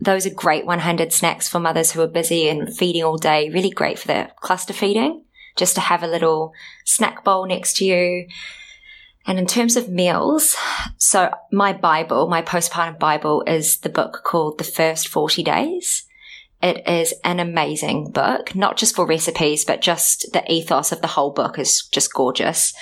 Those 0.00 0.26
are 0.26 0.34
great 0.34 0.64
one-handed 0.64 1.12
snacks 1.12 1.46
for 1.46 1.60
mothers 1.60 1.92
who 1.92 2.00
are 2.00 2.08
busy 2.08 2.48
and 2.48 2.74
feeding 2.74 3.04
all 3.04 3.18
day. 3.18 3.50
Really 3.50 3.70
great 3.70 3.98
for 3.98 4.06
the 4.06 4.30
cluster 4.40 4.72
feeding 4.72 5.22
just 5.54 5.74
to 5.74 5.82
have 5.82 6.02
a 6.02 6.08
little 6.08 6.52
snack 6.86 7.24
bowl 7.24 7.46
next 7.46 7.76
to 7.76 7.84
you. 7.84 8.26
And 9.26 9.38
in 9.38 9.46
terms 9.46 9.76
of 9.76 9.90
meals, 9.90 10.56
so 10.96 11.30
my 11.52 11.74
Bible, 11.74 12.28
my 12.28 12.40
postpartum 12.40 12.98
Bible 12.98 13.42
is 13.46 13.78
the 13.78 13.90
book 13.90 14.22
called 14.24 14.56
The 14.56 14.64
First 14.64 15.08
40 15.08 15.42
Days. 15.42 16.05
It 16.62 16.88
is 16.88 17.14
an 17.22 17.38
amazing 17.38 18.10
book, 18.10 18.54
not 18.54 18.76
just 18.76 18.96
for 18.96 19.06
recipes, 19.06 19.64
but 19.64 19.82
just 19.82 20.32
the 20.32 20.42
ethos 20.50 20.90
of 20.90 21.00
the 21.00 21.06
whole 21.06 21.30
book 21.30 21.58
is 21.58 21.86
just 21.92 22.12
gorgeous. 22.12 22.72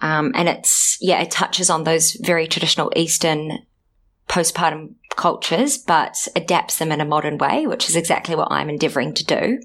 Um, 0.00 0.32
and 0.34 0.48
it's, 0.48 0.96
yeah, 1.00 1.20
it 1.20 1.30
touches 1.30 1.68
on 1.68 1.84
those 1.84 2.12
very 2.12 2.46
traditional 2.46 2.90
Eastern 2.96 3.58
postpartum 4.28 4.94
cultures, 5.16 5.76
but 5.76 6.16
adapts 6.34 6.78
them 6.78 6.92
in 6.92 7.00
a 7.00 7.04
modern 7.04 7.36
way, 7.36 7.66
which 7.66 7.88
is 7.88 7.96
exactly 7.96 8.34
what 8.34 8.50
I'm 8.50 8.70
endeavoring 8.70 9.12
to 9.14 9.24
do. 9.24 9.60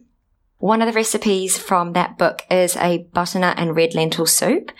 One 0.65 0.81
of 0.81 0.87
the 0.87 0.93
recipes 0.93 1.59
from 1.59 1.93
that 1.93 2.17
book 2.17 2.41
is 2.49 2.75
a 2.77 3.07
butternut 3.13 3.59
and 3.59 3.75
red 3.75 3.93
lentil 3.93 4.25
soup 4.25 4.71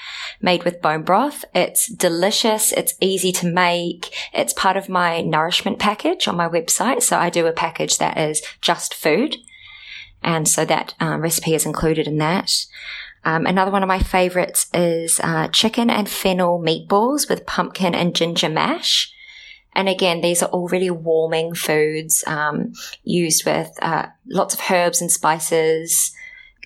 made 0.41 0.63
with 0.63 0.81
bone 0.81 1.03
broth. 1.03 1.45
It's 1.53 1.87
delicious. 1.87 2.71
It's 2.71 2.95
easy 2.99 3.31
to 3.33 3.45
make. 3.45 4.11
It's 4.33 4.51
part 4.51 4.77
of 4.77 4.89
my 4.89 5.21
nourishment 5.21 5.77
package 5.77 6.27
on 6.27 6.37
my 6.37 6.49
website. 6.49 7.03
So 7.03 7.19
I 7.19 7.29
do 7.29 7.45
a 7.45 7.53
package 7.53 7.99
that 7.99 8.17
is 8.17 8.41
just 8.61 8.95
food. 8.95 9.35
And 10.23 10.47
so 10.47 10.65
that 10.65 10.95
um, 10.99 11.21
recipe 11.21 11.53
is 11.53 11.67
included 11.67 12.07
in 12.07 12.17
that. 12.17 12.51
Um, 13.23 13.45
another 13.45 13.69
one 13.69 13.83
of 13.83 13.87
my 13.87 13.99
favorites 13.99 14.65
is 14.73 15.19
uh, 15.23 15.49
chicken 15.49 15.91
and 15.91 16.09
fennel 16.09 16.59
meatballs 16.59 17.29
with 17.29 17.45
pumpkin 17.45 17.93
and 17.93 18.15
ginger 18.15 18.49
mash. 18.49 19.14
And 19.75 19.89
again, 19.89 20.21
these 20.21 20.41
are 20.41 20.49
all 20.49 20.67
really 20.69 20.89
warming 20.89 21.53
foods 21.53 22.23
um, 22.27 22.73
used 23.03 23.45
with 23.45 23.69
uh, 23.81 24.07
lots 24.27 24.53
of 24.53 24.61
herbs 24.71 25.01
and 25.01 25.11
spices. 25.11 26.11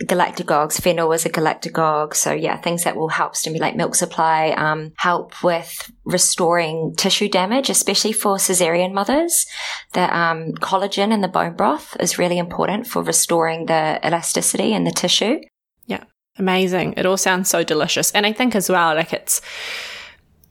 Galactagogues, 0.03 0.79
fennel 0.79 1.11
is 1.11 1.25
a 1.25 1.29
galactagogue. 1.29 2.15
So 2.15 2.31
yeah, 2.31 2.55
things 2.61 2.85
that 2.85 2.95
will 2.95 3.09
help 3.09 3.35
stimulate 3.35 3.75
milk 3.75 3.95
supply, 3.95 4.51
um, 4.51 4.93
help 4.95 5.43
with 5.43 5.91
restoring 6.05 6.93
tissue 6.95 7.27
damage, 7.27 7.69
especially 7.69 8.13
for 8.13 8.37
cesarean 8.37 8.93
mothers. 8.93 9.45
The 9.93 10.15
um, 10.17 10.53
collagen 10.53 11.11
in 11.11 11.19
the 11.19 11.27
bone 11.27 11.55
broth 11.55 11.97
is 11.99 12.17
really 12.17 12.37
important 12.37 12.87
for 12.87 13.03
restoring 13.03 13.65
the 13.65 13.99
elasticity 14.05 14.71
in 14.71 14.85
the 14.85 14.91
tissue. 14.91 15.41
Yeah, 15.85 16.05
amazing. 16.37 16.93
It 16.95 17.05
all 17.05 17.17
sounds 17.17 17.49
so 17.49 17.65
delicious. 17.65 18.11
And 18.11 18.25
I 18.25 18.31
think 18.31 18.55
as 18.55 18.69
well, 18.69 18.95
like 18.95 19.11
it's, 19.11 19.41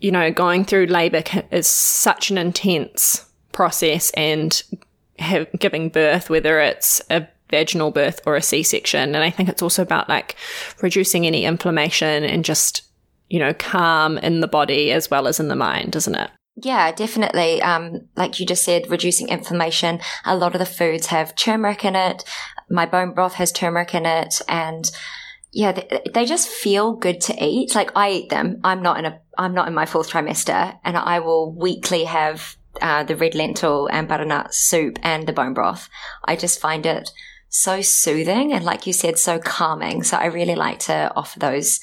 you 0.00 0.12
know, 0.12 0.30
going 0.30 0.64
through 0.64 0.86
labor 0.86 1.22
is 1.50 1.66
such 1.66 2.30
an 2.30 2.38
intense 2.38 3.24
process 3.52 4.10
and 4.10 4.62
have, 5.18 5.48
giving 5.58 5.88
birth, 5.88 6.30
whether 6.30 6.60
it's 6.60 7.02
a 7.10 7.26
vaginal 7.50 7.90
birth 7.90 8.20
or 8.26 8.36
a 8.36 8.42
C-section. 8.42 9.14
And 9.14 9.24
I 9.24 9.30
think 9.30 9.48
it's 9.48 9.62
also 9.62 9.82
about 9.82 10.08
like 10.08 10.36
reducing 10.82 11.26
any 11.26 11.44
inflammation 11.44 12.24
and 12.24 12.44
just, 12.44 12.82
you 13.28 13.38
know, 13.38 13.54
calm 13.54 14.18
in 14.18 14.40
the 14.40 14.48
body 14.48 14.92
as 14.92 15.10
well 15.10 15.26
as 15.26 15.40
in 15.40 15.48
the 15.48 15.56
mind, 15.56 15.96
isn't 15.96 16.14
it? 16.14 16.30
Yeah, 16.62 16.90
definitely. 16.92 17.62
Um, 17.62 18.08
like 18.16 18.40
you 18.40 18.46
just 18.46 18.64
said, 18.64 18.90
reducing 18.90 19.28
inflammation. 19.28 20.00
A 20.24 20.36
lot 20.36 20.54
of 20.54 20.58
the 20.58 20.66
foods 20.66 21.06
have 21.06 21.36
turmeric 21.36 21.84
in 21.84 21.94
it. 21.94 22.24
My 22.68 22.84
bone 22.84 23.12
broth 23.12 23.34
has 23.34 23.52
turmeric 23.52 23.94
in 23.94 24.06
it 24.06 24.42
and 24.48 24.90
yeah, 25.52 25.72
they, 25.72 26.02
they, 26.12 26.24
just 26.26 26.48
feel 26.48 26.92
good 26.92 27.20
to 27.22 27.44
eat. 27.44 27.74
Like 27.74 27.90
I 27.96 28.10
eat 28.10 28.28
them. 28.28 28.60
I'm 28.64 28.82
not 28.82 28.98
in 28.98 29.06
a, 29.06 29.20
I'm 29.36 29.54
not 29.54 29.68
in 29.68 29.74
my 29.74 29.86
fourth 29.86 30.10
trimester 30.10 30.78
and 30.84 30.96
I 30.96 31.20
will 31.20 31.52
weekly 31.52 32.04
have 32.04 32.56
uh, 32.82 33.04
the 33.04 33.16
red 33.16 33.34
lentil 33.34 33.88
and 33.90 34.08
butternut 34.08 34.52
soup 34.54 34.98
and 35.02 35.26
the 35.26 35.32
bone 35.32 35.54
broth. 35.54 35.88
I 36.24 36.36
just 36.36 36.60
find 36.60 36.84
it 36.84 37.10
so 37.48 37.80
soothing 37.80 38.52
and 38.52 38.64
like 38.64 38.86
you 38.86 38.92
said, 38.92 39.18
so 39.18 39.38
calming. 39.38 40.02
So 40.02 40.16
I 40.18 40.26
really 40.26 40.54
like 40.54 40.80
to 40.80 41.12
offer 41.16 41.38
those 41.38 41.80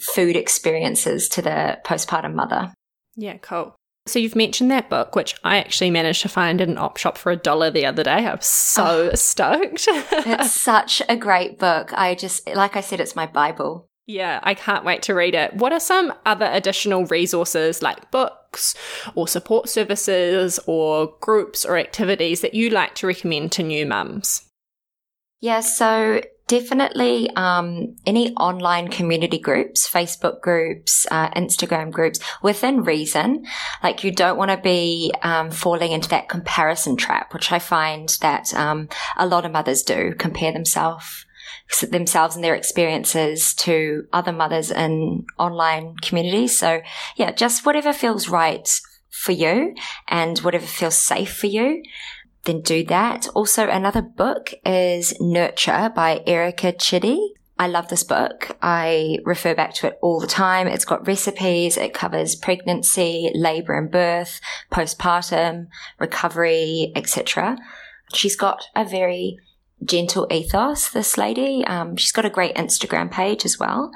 food 0.00 0.36
experiences 0.36 1.28
to 1.30 1.42
the 1.42 1.78
postpartum 1.84 2.34
mother. 2.34 2.72
Yeah, 3.14 3.36
cool. 3.38 3.75
So 4.06 4.20
you've 4.20 4.36
mentioned 4.36 4.70
that 4.70 4.88
book, 4.88 5.16
which 5.16 5.34
I 5.42 5.58
actually 5.58 5.90
managed 5.90 6.22
to 6.22 6.28
find 6.28 6.60
in 6.60 6.70
an 6.70 6.78
op 6.78 6.96
shop 6.96 7.18
for 7.18 7.32
a 7.32 7.36
dollar 7.36 7.70
the 7.70 7.86
other 7.86 8.04
day. 8.04 8.26
I'm 8.26 8.40
so 8.40 9.10
oh, 9.10 9.14
stoked. 9.14 9.86
it's 9.88 10.52
such 10.62 11.02
a 11.08 11.16
great 11.16 11.58
book. 11.58 11.92
I 11.92 12.14
just, 12.14 12.48
like 12.54 12.76
I 12.76 12.80
said, 12.80 13.00
it's 13.00 13.16
my 13.16 13.26
Bible. 13.26 13.88
Yeah, 14.06 14.38
I 14.44 14.54
can't 14.54 14.84
wait 14.84 15.02
to 15.02 15.14
read 15.14 15.34
it. 15.34 15.54
What 15.54 15.72
are 15.72 15.80
some 15.80 16.12
other 16.24 16.48
additional 16.52 17.06
resources 17.06 17.82
like 17.82 18.12
books 18.12 18.76
or 19.16 19.26
support 19.26 19.68
services 19.68 20.60
or 20.68 21.12
groups 21.20 21.64
or 21.64 21.76
activities 21.76 22.40
that 22.42 22.54
you 22.54 22.70
like 22.70 22.94
to 22.96 23.08
recommend 23.08 23.50
to 23.52 23.64
new 23.64 23.84
mums? 23.84 24.48
Yeah, 25.40 25.60
so 25.60 26.22
definitely 26.48 27.28
um, 27.34 27.96
any 28.06 28.32
online 28.34 28.88
community 28.88 29.38
groups, 29.38 29.88
Facebook 29.88 30.40
groups, 30.40 31.06
uh, 31.10 31.30
Instagram 31.30 31.90
groups 31.90 32.20
within 32.42 32.82
reason. 32.82 33.44
Like 33.82 34.04
you 34.04 34.12
don't 34.12 34.36
want 34.36 34.50
to 34.50 34.56
be 34.56 35.12
um, 35.22 35.50
falling 35.50 35.92
into 35.92 36.08
that 36.10 36.28
comparison 36.28 36.96
trap, 36.96 37.34
which 37.34 37.50
I 37.50 37.58
find 37.58 38.08
that 38.20 38.54
um, 38.54 38.88
a 39.16 39.26
lot 39.26 39.44
of 39.44 39.52
mothers 39.52 39.82
do 39.82 40.14
compare 40.16 40.52
themselves 40.52 41.24
themselves 41.90 42.36
and 42.36 42.44
their 42.44 42.54
experiences 42.54 43.52
to 43.52 44.06
other 44.12 44.32
mothers 44.32 44.70
in 44.70 45.24
online 45.36 45.96
communities. 45.96 46.56
So 46.56 46.80
yeah, 47.16 47.32
just 47.32 47.66
whatever 47.66 47.92
feels 47.92 48.28
right 48.28 48.68
for 49.10 49.32
you 49.32 49.74
and 50.08 50.38
whatever 50.40 50.66
feels 50.66 50.96
safe 50.96 51.34
for 51.34 51.46
you 51.46 51.82
then 52.46 52.62
do 52.62 52.84
that. 52.84 53.28
Also, 53.34 53.68
another 53.68 54.02
book 54.02 54.54
is 54.64 55.14
Nurture 55.20 55.92
by 55.94 56.22
Erica 56.26 56.72
Chidi. 56.72 57.18
I 57.58 57.68
love 57.68 57.88
this 57.88 58.02
book. 58.02 58.56
I 58.60 59.18
refer 59.24 59.54
back 59.54 59.74
to 59.74 59.88
it 59.88 59.98
all 60.02 60.20
the 60.20 60.26
time. 60.26 60.66
It's 60.66 60.84
got 60.84 61.06
recipes. 61.06 61.76
It 61.76 61.94
covers 61.94 62.34
pregnancy, 62.34 63.30
labor 63.34 63.78
and 63.78 63.90
birth, 63.90 64.40
postpartum, 64.70 65.68
recovery, 65.98 66.92
etc. 66.94 67.56
She's 68.12 68.36
got 68.36 68.64
a 68.74 68.84
very 68.84 69.38
gentle 69.84 70.26
ethos, 70.30 70.90
this 70.90 71.16
lady. 71.16 71.64
Um, 71.64 71.96
she's 71.96 72.12
got 72.12 72.24
a 72.24 72.30
great 72.30 72.54
Instagram 72.56 73.10
page 73.10 73.44
as 73.44 73.58
well. 73.58 73.90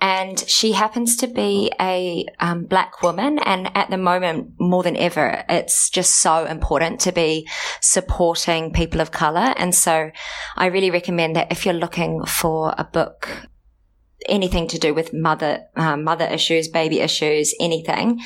And 0.00 0.38
she 0.46 0.72
happens 0.72 1.16
to 1.16 1.26
be 1.26 1.72
a 1.80 2.26
um, 2.38 2.64
black 2.64 3.02
woman. 3.02 3.38
And 3.38 3.74
at 3.74 3.88
the 3.88 3.96
moment, 3.96 4.52
more 4.58 4.82
than 4.82 4.96
ever, 4.96 5.44
it's 5.48 5.88
just 5.88 6.16
so 6.16 6.44
important 6.44 7.00
to 7.00 7.12
be 7.12 7.48
supporting 7.80 8.72
people 8.72 9.00
of 9.00 9.10
color. 9.10 9.54
And 9.56 9.74
so 9.74 10.10
I 10.56 10.66
really 10.66 10.90
recommend 10.90 11.36
that 11.36 11.50
if 11.50 11.64
you're 11.64 11.74
looking 11.74 12.24
for 12.26 12.74
a 12.76 12.84
book, 12.84 13.48
anything 14.28 14.68
to 14.68 14.78
do 14.78 14.92
with 14.92 15.14
mother, 15.14 15.60
uh, 15.76 15.96
mother 15.96 16.26
issues, 16.26 16.68
baby 16.68 17.00
issues, 17.00 17.54
anything, 17.58 18.20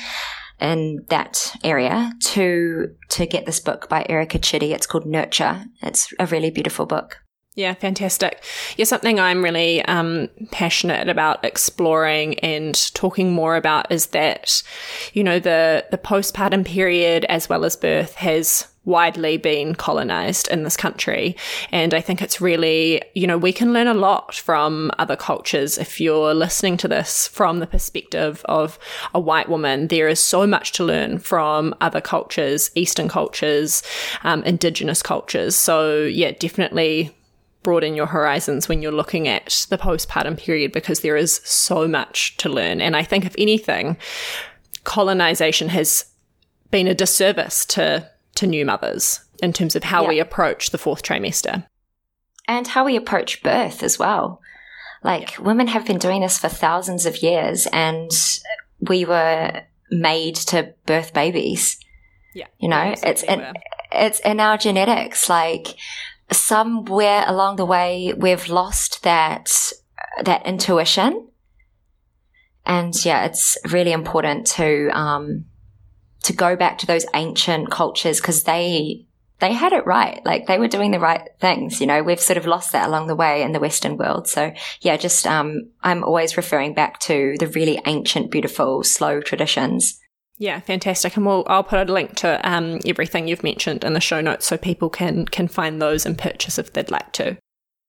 in 0.59 1.03
that 1.09 1.55
area 1.63 2.13
to 2.21 2.95
to 3.09 3.25
get 3.25 3.45
this 3.45 3.59
book 3.59 3.89
by 3.89 4.05
Erica 4.07 4.37
Chidi. 4.37 4.73
It's 4.73 4.85
called 4.85 5.05
Nurture. 5.05 5.65
It's 5.81 6.13
a 6.19 6.27
really 6.27 6.51
beautiful 6.51 6.85
book. 6.85 7.17
Yeah, 7.55 7.73
fantastic. 7.73 8.41
Yeah, 8.77 8.85
something 8.85 9.19
I'm 9.19 9.43
really 9.43 9.83
um, 9.83 10.29
passionate 10.51 11.09
about 11.09 11.43
exploring 11.43 12.39
and 12.39 12.73
talking 12.93 13.33
more 13.33 13.57
about 13.57 13.91
is 13.91 14.07
that, 14.07 14.63
you 15.13 15.21
know, 15.21 15.37
the 15.37 15.85
the 15.91 15.97
postpartum 15.97 16.65
period 16.65 17.25
as 17.25 17.49
well 17.49 17.65
as 17.65 17.75
birth 17.75 18.15
has 18.15 18.67
widely 18.85 19.35
been 19.35 19.75
colonized 19.75 20.47
in 20.47 20.63
this 20.63 20.77
country. 20.77 21.35
And 21.73 21.93
I 21.93 21.99
think 21.99 22.21
it's 22.21 22.39
really, 22.39 23.01
you 23.15 23.27
know, 23.27 23.37
we 23.37 23.51
can 23.51 23.73
learn 23.73 23.87
a 23.87 23.93
lot 23.93 24.33
from 24.33 24.89
other 24.97 25.17
cultures. 25.17 25.77
If 25.77 25.99
you're 25.99 26.33
listening 26.33 26.77
to 26.77 26.87
this 26.87 27.27
from 27.27 27.59
the 27.59 27.67
perspective 27.67 28.43
of 28.45 28.79
a 29.13 29.19
white 29.19 29.49
woman, 29.49 29.89
there 29.89 30.07
is 30.07 30.21
so 30.21 30.47
much 30.47 30.71
to 30.73 30.85
learn 30.85 31.19
from 31.19 31.75
other 31.81 32.01
cultures, 32.01 32.71
Eastern 32.75 33.09
cultures, 33.09 33.83
um, 34.23 34.41
Indigenous 34.43 35.03
cultures. 35.03 35.55
So, 35.55 36.03
yeah, 36.03 36.31
definitely 36.31 37.11
broaden 37.63 37.95
your 37.95 38.07
horizons 38.07 38.67
when 38.67 38.81
you're 38.81 38.91
looking 38.91 39.27
at 39.27 39.65
the 39.69 39.77
postpartum 39.77 40.37
period 40.37 40.71
because 40.71 41.01
there 41.01 41.15
is 41.15 41.41
so 41.43 41.87
much 41.87 42.37
to 42.37 42.49
learn. 42.49 42.81
And 42.81 42.95
I 42.95 43.03
think, 43.03 43.25
if 43.25 43.35
anything, 43.37 43.97
colonization 44.83 45.69
has 45.69 46.05
been 46.71 46.87
a 46.87 46.95
disservice 46.95 47.65
to 47.67 48.09
to 48.35 48.47
new 48.47 48.65
mothers 48.65 49.19
in 49.41 49.53
terms 49.53 49.75
of 49.75 49.83
how 49.83 50.03
yeah. 50.03 50.09
we 50.09 50.19
approach 50.19 50.69
the 50.69 50.77
fourth 50.77 51.03
trimester. 51.03 51.65
And 52.47 52.67
how 52.67 52.85
we 52.85 52.95
approach 52.95 53.43
birth 53.43 53.83
as 53.83 53.99
well. 53.99 54.41
Like 55.03 55.37
yeah. 55.37 55.43
women 55.43 55.67
have 55.67 55.85
been 55.85 55.97
doing 55.97 56.21
this 56.21 56.37
for 56.37 56.47
thousands 56.47 57.05
of 57.05 57.21
years 57.21 57.67
and 57.73 58.11
we 58.79 59.05
were 59.05 59.63
made 59.89 60.35
to 60.35 60.73
birth 60.85 61.13
babies. 61.13 61.77
Yeah. 62.33 62.47
You 62.59 62.69
know, 62.69 62.95
it's 63.03 63.23
in, 63.23 63.45
it's 63.91 64.19
in 64.21 64.39
our 64.39 64.57
genetics. 64.57 65.29
Like 65.29 65.67
somewhere 66.31 67.23
along 67.27 67.55
the 67.55 67.65
way, 67.65 68.13
we've 68.15 68.47
lost 68.47 69.03
that, 69.03 69.51
that 70.23 70.45
intuition. 70.45 71.27
And 72.65 72.93
yeah, 73.03 73.25
it's 73.25 73.57
really 73.71 73.91
important 73.91 74.47
to, 74.47 74.89
um, 74.97 75.45
to 76.23 76.33
go 76.33 76.55
back 76.55 76.77
to 76.79 76.87
those 76.87 77.05
ancient 77.13 77.71
cultures 77.71 78.19
because 78.19 78.43
they 78.43 79.07
they 79.41 79.53
had 79.53 79.73
it 79.73 79.85
right. 79.87 80.23
Like 80.23 80.45
they 80.45 80.59
were 80.59 80.67
doing 80.67 80.91
the 80.91 80.99
right 80.99 81.27
things. 81.39 81.81
You 81.81 81.87
know, 81.87 82.03
we've 82.03 82.19
sort 82.19 82.37
of 82.37 82.45
lost 82.45 82.71
that 82.71 82.87
along 82.87 83.07
the 83.07 83.15
way 83.15 83.41
in 83.41 83.51
the 83.51 83.59
Western 83.59 83.97
world. 83.97 84.27
So 84.27 84.53
yeah, 84.81 84.97
just 84.97 85.27
um, 85.27 85.71
I'm 85.81 86.03
always 86.03 86.37
referring 86.37 86.75
back 86.75 86.99
to 87.01 87.35
the 87.39 87.47
really 87.47 87.81
ancient, 87.85 88.31
beautiful, 88.31 88.83
slow 88.83 89.19
traditions. 89.19 89.99
Yeah, 90.41 90.59
fantastic. 90.59 91.15
And 91.15 91.25
we'll 91.27 91.43
I'll 91.45 91.63
put 91.63 91.87
a 91.87 91.93
link 91.93 92.15
to 92.15 92.41
um, 92.49 92.79
everything 92.83 93.27
you've 93.27 93.43
mentioned 93.43 93.83
in 93.83 93.93
the 93.93 93.99
show 93.99 94.21
notes 94.21 94.47
so 94.47 94.57
people 94.57 94.89
can 94.89 95.25
can 95.25 95.47
find 95.47 95.79
those 95.79 96.03
and 96.03 96.17
purchase 96.17 96.57
if 96.57 96.73
they'd 96.73 96.89
like 96.89 97.11
to. 97.13 97.37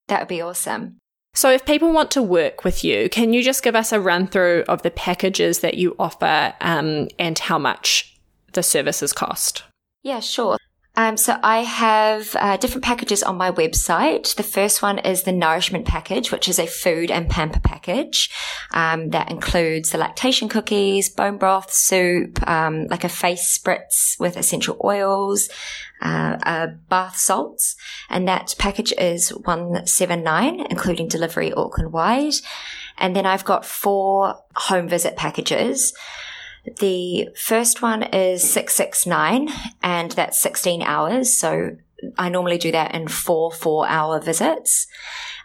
That 0.08 0.20
would 0.20 0.28
be 0.28 0.42
awesome. 0.42 0.98
So, 1.34 1.50
if 1.50 1.64
people 1.64 1.94
want 1.94 2.10
to 2.10 2.22
work 2.22 2.62
with 2.62 2.84
you, 2.84 3.08
can 3.08 3.32
you 3.32 3.42
just 3.42 3.62
give 3.62 3.74
us 3.74 3.90
a 3.90 3.98
run 3.98 4.26
through 4.26 4.64
of 4.68 4.82
the 4.82 4.90
packages 4.90 5.60
that 5.60 5.78
you 5.78 5.96
offer 5.98 6.52
um, 6.60 7.08
and 7.18 7.38
how 7.38 7.58
much 7.58 8.14
the 8.52 8.62
services 8.62 9.14
cost? 9.14 9.62
Yeah, 10.02 10.20
sure. 10.20 10.58
Um, 10.94 11.16
so 11.16 11.38
I 11.42 11.58
have 11.58 12.36
uh, 12.36 12.58
different 12.58 12.84
packages 12.84 13.22
on 13.22 13.36
my 13.36 13.50
website. 13.50 14.34
The 14.34 14.42
first 14.42 14.82
one 14.82 14.98
is 14.98 15.22
the 15.22 15.32
nourishment 15.32 15.86
package, 15.86 16.30
which 16.30 16.48
is 16.48 16.58
a 16.58 16.66
food 16.66 17.10
and 17.10 17.30
pamper 17.30 17.60
package 17.60 18.30
um, 18.72 19.08
that 19.10 19.30
includes 19.30 19.90
the 19.90 19.98
lactation 19.98 20.50
cookies, 20.50 21.08
bone 21.08 21.38
broth, 21.38 21.72
soup, 21.72 22.46
um, 22.46 22.86
like 22.88 23.04
a 23.04 23.08
face 23.08 23.58
spritz 23.58 24.20
with 24.20 24.36
essential 24.36 24.78
oils, 24.84 25.48
uh, 26.02 26.36
uh, 26.42 26.66
bath 26.90 27.16
salts, 27.16 27.74
and 28.10 28.28
that 28.28 28.54
package 28.58 28.92
is 28.98 29.30
one 29.30 29.86
seven 29.86 30.22
nine, 30.22 30.60
including 30.68 31.08
delivery 31.08 31.52
Auckland 31.54 31.92
wide. 31.92 32.34
And 32.98 33.16
then 33.16 33.24
I've 33.24 33.44
got 33.46 33.64
four 33.64 34.36
home 34.54 34.88
visit 34.88 35.16
packages. 35.16 35.94
The 36.78 37.28
first 37.36 37.82
one 37.82 38.02
is 38.02 38.48
669 38.48 39.48
and 39.82 40.12
that's 40.12 40.40
16 40.40 40.82
hours. 40.82 41.36
So 41.36 41.76
I 42.18 42.28
normally 42.28 42.58
do 42.58 42.72
that 42.72 42.94
in 42.94 43.08
four 43.08 43.52
four 43.52 43.88
hour 43.88 44.20
visits. 44.20 44.86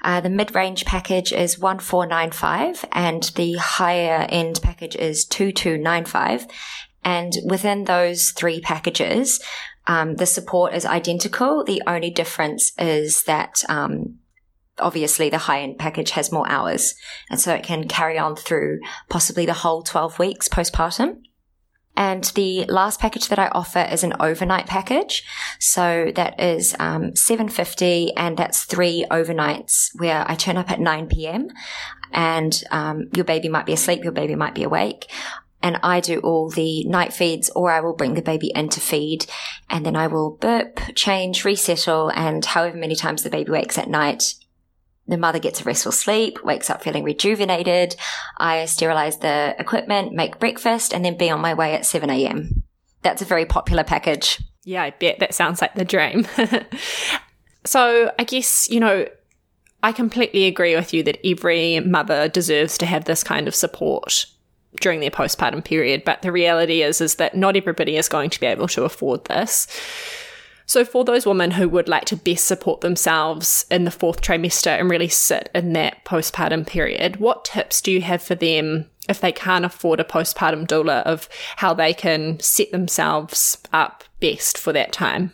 Uh, 0.03 0.21
the 0.21 0.29
mid 0.29 0.53
range 0.53 0.85
package 0.85 1.33
is 1.33 1.57
1495 1.57 2.85
and 2.91 3.23
the 3.35 3.55
higher 3.55 4.27
end 4.29 4.59
package 4.61 4.95
is 4.95 5.25
2295. 5.25 6.47
And 7.03 7.33
within 7.45 7.85
those 7.85 8.31
three 8.31 8.59
packages, 8.59 9.41
um, 9.87 10.15
the 10.15 10.25
support 10.25 10.73
is 10.73 10.85
identical. 10.85 11.63
The 11.63 11.81
only 11.87 12.09
difference 12.09 12.73
is 12.77 13.23
that 13.23 13.63
um, 13.69 14.19
obviously 14.79 15.29
the 15.29 15.37
high 15.37 15.61
end 15.61 15.77
package 15.77 16.11
has 16.11 16.31
more 16.31 16.49
hours. 16.49 16.95
And 17.29 17.39
so 17.39 17.53
it 17.53 17.63
can 17.63 17.87
carry 17.87 18.17
on 18.17 18.35
through 18.35 18.79
possibly 19.09 19.45
the 19.45 19.53
whole 19.53 19.83
12 19.83 20.19
weeks 20.19 20.47
postpartum. 20.47 21.21
And 21.95 22.23
the 22.35 22.65
last 22.65 22.99
package 22.99 23.27
that 23.29 23.39
I 23.39 23.47
offer 23.47 23.79
is 23.79 24.03
an 24.03 24.13
overnight 24.19 24.67
package. 24.67 25.23
So 25.59 26.11
that 26.15 26.39
is 26.39 26.75
um, 26.77 27.15
750 27.15 28.15
and 28.15 28.37
that's 28.37 28.65
three 28.65 29.03
overnights 29.09 29.89
where 29.95 30.23
I 30.29 30.35
turn 30.35 30.57
up 30.57 30.69
at 30.69 30.79
9 30.79 31.07
p.m. 31.07 31.47
and 32.13 32.63
um, 32.69 33.09
your 33.15 33.25
baby 33.25 33.49
might 33.49 33.65
be 33.65 33.73
asleep, 33.73 34.03
your 34.03 34.13
baby 34.13 34.35
might 34.35 34.53
be 34.53 34.61
awake 34.61 35.07
and 35.61 35.79
I 35.83 35.99
do 35.99 36.19
all 36.19 36.49
the 36.49 36.83
night 36.85 37.13
feeds 37.13 37.49
or 37.49 37.71
I 37.71 37.81
will 37.81 37.95
bring 37.95 38.13
the 38.13 38.21
baby 38.21 38.51
in 38.53 38.69
to 38.69 38.79
feed 38.79 39.25
and 39.69 39.85
then 39.85 39.95
I 39.95 40.07
will 40.07 40.31
burp, 40.31 40.79
change, 40.95 41.43
resettle 41.43 42.11
and 42.15 42.45
however 42.45 42.77
many 42.77 42.95
times 42.95 43.23
the 43.23 43.29
baby 43.29 43.51
wakes 43.51 43.77
at 43.77 43.89
night, 43.89 44.35
the 45.07 45.17
mother 45.17 45.39
gets 45.39 45.61
a 45.61 45.63
restful 45.63 45.91
sleep, 45.91 46.43
wakes 46.43 46.69
up 46.69 46.83
feeling 46.83 47.03
rejuvenated. 47.03 47.95
I 48.37 48.65
sterilize 48.65 49.19
the 49.19 49.55
equipment, 49.57 50.13
make 50.13 50.39
breakfast, 50.39 50.93
and 50.93 51.03
then 51.03 51.17
be 51.17 51.29
on 51.29 51.39
my 51.39 51.53
way 51.53 51.73
at 51.73 51.85
7 51.85 52.09
a.m. 52.09 52.63
That's 53.03 53.21
a 53.21 53.25
very 53.25 53.45
popular 53.45 53.83
package. 53.83 54.41
Yeah, 54.63 54.83
I 54.83 54.89
bet 54.89 55.19
that 55.19 55.33
sounds 55.33 55.61
like 55.61 55.75
the 55.75 55.85
dream. 55.85 56.27
so 57.65 58.11
I 58.19 58.23
guess, 58.25 58.69
you 58.69 58.79
know, 58.79 59.07
I 59.81 59.91
completely 59.91 60.45
agree 60.45 60.75
with 60.75 60.93
you 60.93 61.03
that 61.03 61.25
every 61.25 61.79
mother 61.79 62.27
deserves 62.27 62.77
to 62.79 62.85
have 62.85 63.05
this 63.05 63.23
kind 63.23 63.47
of 63.47 63.55
support 63.55 64.25
during 64.81 64.99
their 64.99 65.11
postpartum 65.11 65.63
period, 65.63 66.03
but 66.03 66.21
the 66.21 66.31
reality 66.31 66.81
is 66.81 66.99
is 66.99 67.15
that 67.15 67.35
not 67.35 67.55
everybody 67.55 67.95
is 67.95 68.09
going 68.09 68.29
to 68.31 68.39
be 68.39 68.45
able 68.45 68.67
to 68.67 68.83
afford 68.83 69.23
this. 69.25 69.67
So, 70.67 70.83
for 70.83 71.05
those 71.05 71.25
women 71.25 71.51
who 71.51 71.69
would 71.69 71.87
like 71.87 72.03
to 72.05 72.17
best 72.17 72.45
support 72.45 72.81
themselves 72.81 73.65
in 73.71 73.85
the 73.85 73.91
fourth 73.91 74.21
trimester 74.21 74.77
and 74.77 74.89
really 74.89 75.07
sit 75.07 75.49
in 75.55 75.71
that 75.73 76.03
postpartum 76.03 76.67
period, 76.67 77.17
what 77.17 77.45
tips 77.45 77.81
do 77.81 77.89
you 77.89 78.01
have 78.01 78.21
for 78.21 78.35
them 78.35 78.89
if 79.07 79.21
they 79.21 79.31
can't 79.31 79.63
afford 79.63 80.01
a 80.01 80.03
postpartum 80.03 80.67
doula 80.67 81.03
of 81.03 81.29
how 81.55 81.73
they 81.73 81.93
can 81.93 82.37
set 82.41 82.71
themselves 82.71 83.57
up 83.71 84.03
best 84.19 84.57
for 84.57 84.73
that 84.73 84.91
time? 84.91 85.31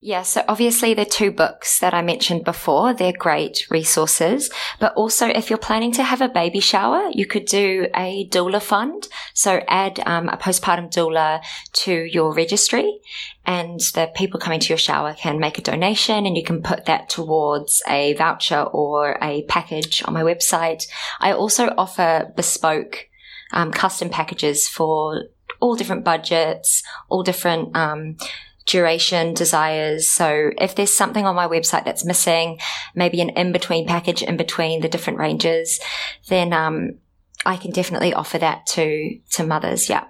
Yeah, 0.00 0.22
so 0.22 0.44
obviously 0.46 0.92
the 0.92 1.06
two 1.06 1.30
books 1.30 1.78
that 1.78 1.94
I 1.94 2.02
mentioned 2.02 2.44
before, 2.44 2.92
they're 2.92 3.14
great 3.14 3.66
resources. 3.70 4.50
But 4.78 4.92
also 4.94 5.26
if 5.26 5.48
you're 5.48 5.58
planning 5.58 5.90
to 5.92 6.02
have 6.02 6.20
a 6.20 6.28
baby 6.28 6.60
shower, 6.60 7.08
you 7.12 7.26
could 7.26 7.46
do 7.46 7.88
a 7.96 8.28
doula 8.28 8.60
fund. 8.60 9.08
So 9.32 9.62
add 9.66 10.00
um, 10.04 10.28
a 10.28 10.36
postpartum 10.36 10.92
doula 10.92 11.42
to 11.84 11.92
your 11.92 12.34
registry 12.34 13.00
and 13.46 13.80
the 13.94 14.10
people 14.14 14.38
coming 14.38 14.60
to 14.60 14.68
your 14.68 14.78
shower 14.78 15.14
can 15.14 15.40
make 15.40 15.56
a 15.56 15.62
donation 15.62 16.26
and 16.26 16.36
you 16.36 16.44
can 16.44 16.62
put 16.62 16.84
that 16.84 17.08
towards 17.08 17.82
a 17.88 18.12
voucher 18.14 18.62
or 18.62 19.18
a 19.22 19.44
package 19.44 20.02
on 20.04 20.12
my 20.12 20.22
website. 20.22 20.84
I 21.20 21.32
also 21.32 21.72
offer 21.78 22.32
bespoke 22.36 23.08
um, 23.50 23.72
custom 23.72 24.10
packages 24.10 24.68
for 24.68 25.24
all 25.58 25.74
different 25.74 26.04
budgets, 26.04 26.82
all 27.08 27.22
different 27.22 27.74
um, 27.74 28.16
duration, 28.66 29.34
desires. 29.34 30.08
So 30.08 30.50
if 30.58 30.74
there's 30.74 30.92
something 30.92 31.24
on 31.24 31.36
my 31.36 31.46
website 31.46 31.84
that's 31.84 32.04
missing, 32.04 32.58
maybe 32.94 33.20
an 33.20 33.30
in 33.30 33.52
between 33.52 33.86
package 33.86 34.22
in 34.22 34.36
between 34.36 34.80
the 34.80 34.88
different 34.88 35.18
ranges, 35.18 35.80
then 36.28 36.52
um, 36.52 36.98
I 37.44 37.56
can 37.56 37.70
definitely 37.70 38.12
offer 38.12 38.38
that 38.38 38.66
to 38.68 39.18
to 39.32 39.46
mothers. 39.46 39.88
Yeah. 39.88 40.04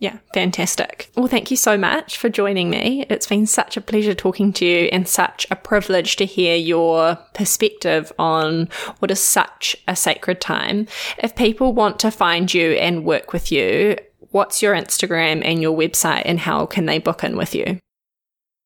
Yeah, 0.00 0.18
fantastic. 0.34 1.10
Well, 1.16 1.28
thank 1.28 1.50
you 1.50 1.56
so 1.56 1.78
much 1.78 2.18
for 2.18 2.28
joining 2.28 2.68
me. 2.68 3.06
It's 3.08 3.28
been 3.28 3.46
such 3.46 3.76
a 3.76 3.80
pleasure 3.80 4.12
talking 4.12 4.52
to 4.54 4.66
you 4.66 4.88
and 4.92 5.08
such 5.08 5.46
a 5.50 5.56
privilege 5.56 6.16
to 6.16 6.26
hear 6.26 6.56
your 6.56 7.16
perspective 7.32 8.12
on 8.18 8.68
what 8.98 9.12
is 9.12 9.20
such 9.20 9.76
a 9.86 9.94
sacred 9.94 10.40
time. 10.40 10.88
If 11.18 11.36
people 11.36 11.72
want 11.72 12.00
to 12.00 12.10
find 12.10 12.52
you 12.52 12.72
and 12.72 13.04
work 13.06 13.32
with 13.32 13.52
you, 13.52 13.96
what's 14.34 14.60
your 14.60 14.74
Instagram 14.74 15.42
and 15.44 15.62
your 15.62 15.78
website 15.78 16.22
and 16.24 16.40
how 16.40 16.66
can 16.66 16.86
they 16.86 16.98
book 16.98 17.22
in 17.22 17.36
with 17.36 17.54
you? 17.54 17.78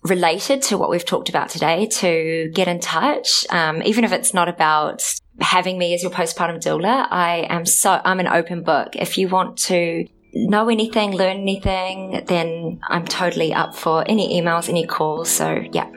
related 0.05 0.63
to 0.63 0.79
what 0.79 0.91
we've 0.91 1.05
talked 1.05 1.29
about 1.29 1.49
today 1.49 1.87
to 1.87 2.51
get 2.55 2.69
in 2.69 2.81
touch, 2.81 3.47
um, 3.51 3.83
even 3.83 4.05
if 4.05 4.13
it's 4.13 4.33
not 4.33 4.49
about 4.49 5.03
having 5.41 5.79
me 5.79 5.95
as 5.95 6.03
your 6.03 6.13
postpartum 6.13 6.63
doula. 6.63 7.07
I 7.11 7.47
am 7.49 7.67
so 7.67 8.01
I'm 8.05 8.21
an 8.21 8.29
open 8.29 8.63
book. 8.63 8.95
If 8.97 9.19
you 9.19 9.29
want 9.29 9.57
to 9.59 10.07
know 10.35 10.69
anything, 10.69 11.13
learn 11.13 11.39
anything, 11.39 12.25
then 12.27 12.81
I'm 12.89 13.05
totally 13.05 13.53
up 13.53 13.75
for 13.75 14.05
any 14.09 14.41
emails, 14.41 14.69
any 14.69 14.87
calls. 14.87 15.29
So 15.31 15.65
yeah. 15.73 15.91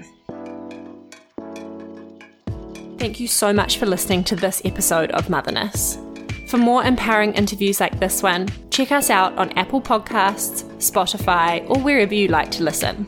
Thank 2.98 3.20
you 3.20 3.28
so 3.28 3.54
much 3.54 3.78
for 3.78 3.86
listening 3.86 4.24
to 4.26 4.36
this 4.36 4.62
episode 4.66 5.12
of 5.12 5.30
Motherness. 5.30 5.98
For 6.48 6.58
more 6.58 6.84
empowering 6.84 7.34
interviews 7.34 7.80
like 7.80 8.00
this 8.00 8.22
one, 8.22 8.48
check 8.70 8.92
us 8.92 9.10
out 9.10 9.36
on 9.38 9.52
Apple 9.58 9.82
Podcasts, 9.82 10.64
Spotify, 10.78 11.68
or 11.68 11.80
wherever 11.80 12.14
you 12.14 12.28
like 12.28 12.52
to 12.52 12.64
listen. 12.64 13.08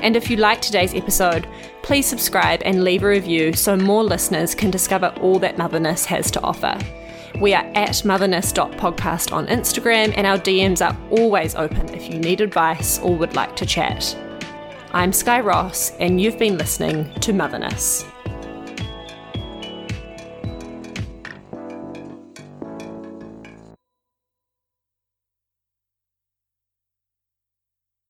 And 0.00 0.14
if 0.14 0.30
you 0.30 0.36
like 0.36 0.60
today's 0.60 0.94
episode, 0.94 1.48
please 1.82 2.06
subscribe 2.06 2.62
and 2.64 2.84
leave 2.84 3.02
a 3.02 3.08
review 3.08 3.52
so 3.52 3.76
more 3.76 4.04
listeners 4.04 4.54
can 4.54 4.70
discover 4.70 5.12
all 5.20 5.40
that 5.40 5.58
Motherness 5.58 6.04
has 6.04 6.30
to 6.30 6.40
offer. 6.42 6.78
We 7.40 7.52
are 7.52 7.64
at 7.74 8.04
motherness.podcast 8.04 9.32
on 9.32 9.48
Instagram, 9.48 10.12
and 10.16 10.26
our 10.26 10.38
DMs 10.38 10.84
are 10.84 10.96
always 11.10 11.56
open 11.56 11.88
if 11.94 12.08
you 12.08 12.20
need 12.20 12.40
advice 12.40 13.00
or 13.00 13.16
would 13.16 13.34
like 13.34 13.56
to 13.56 13.66
chat. 13.66 14.16
I'm 14.92 15.12
Sky 15.12 15.40
Ross, 15.40 15.90
and 15.98 16.20
you've 16.20 16.38
been 16.38 16.58
listening 16.58 17.12
to 17.20 17.32
Motherness. 17.32 18.04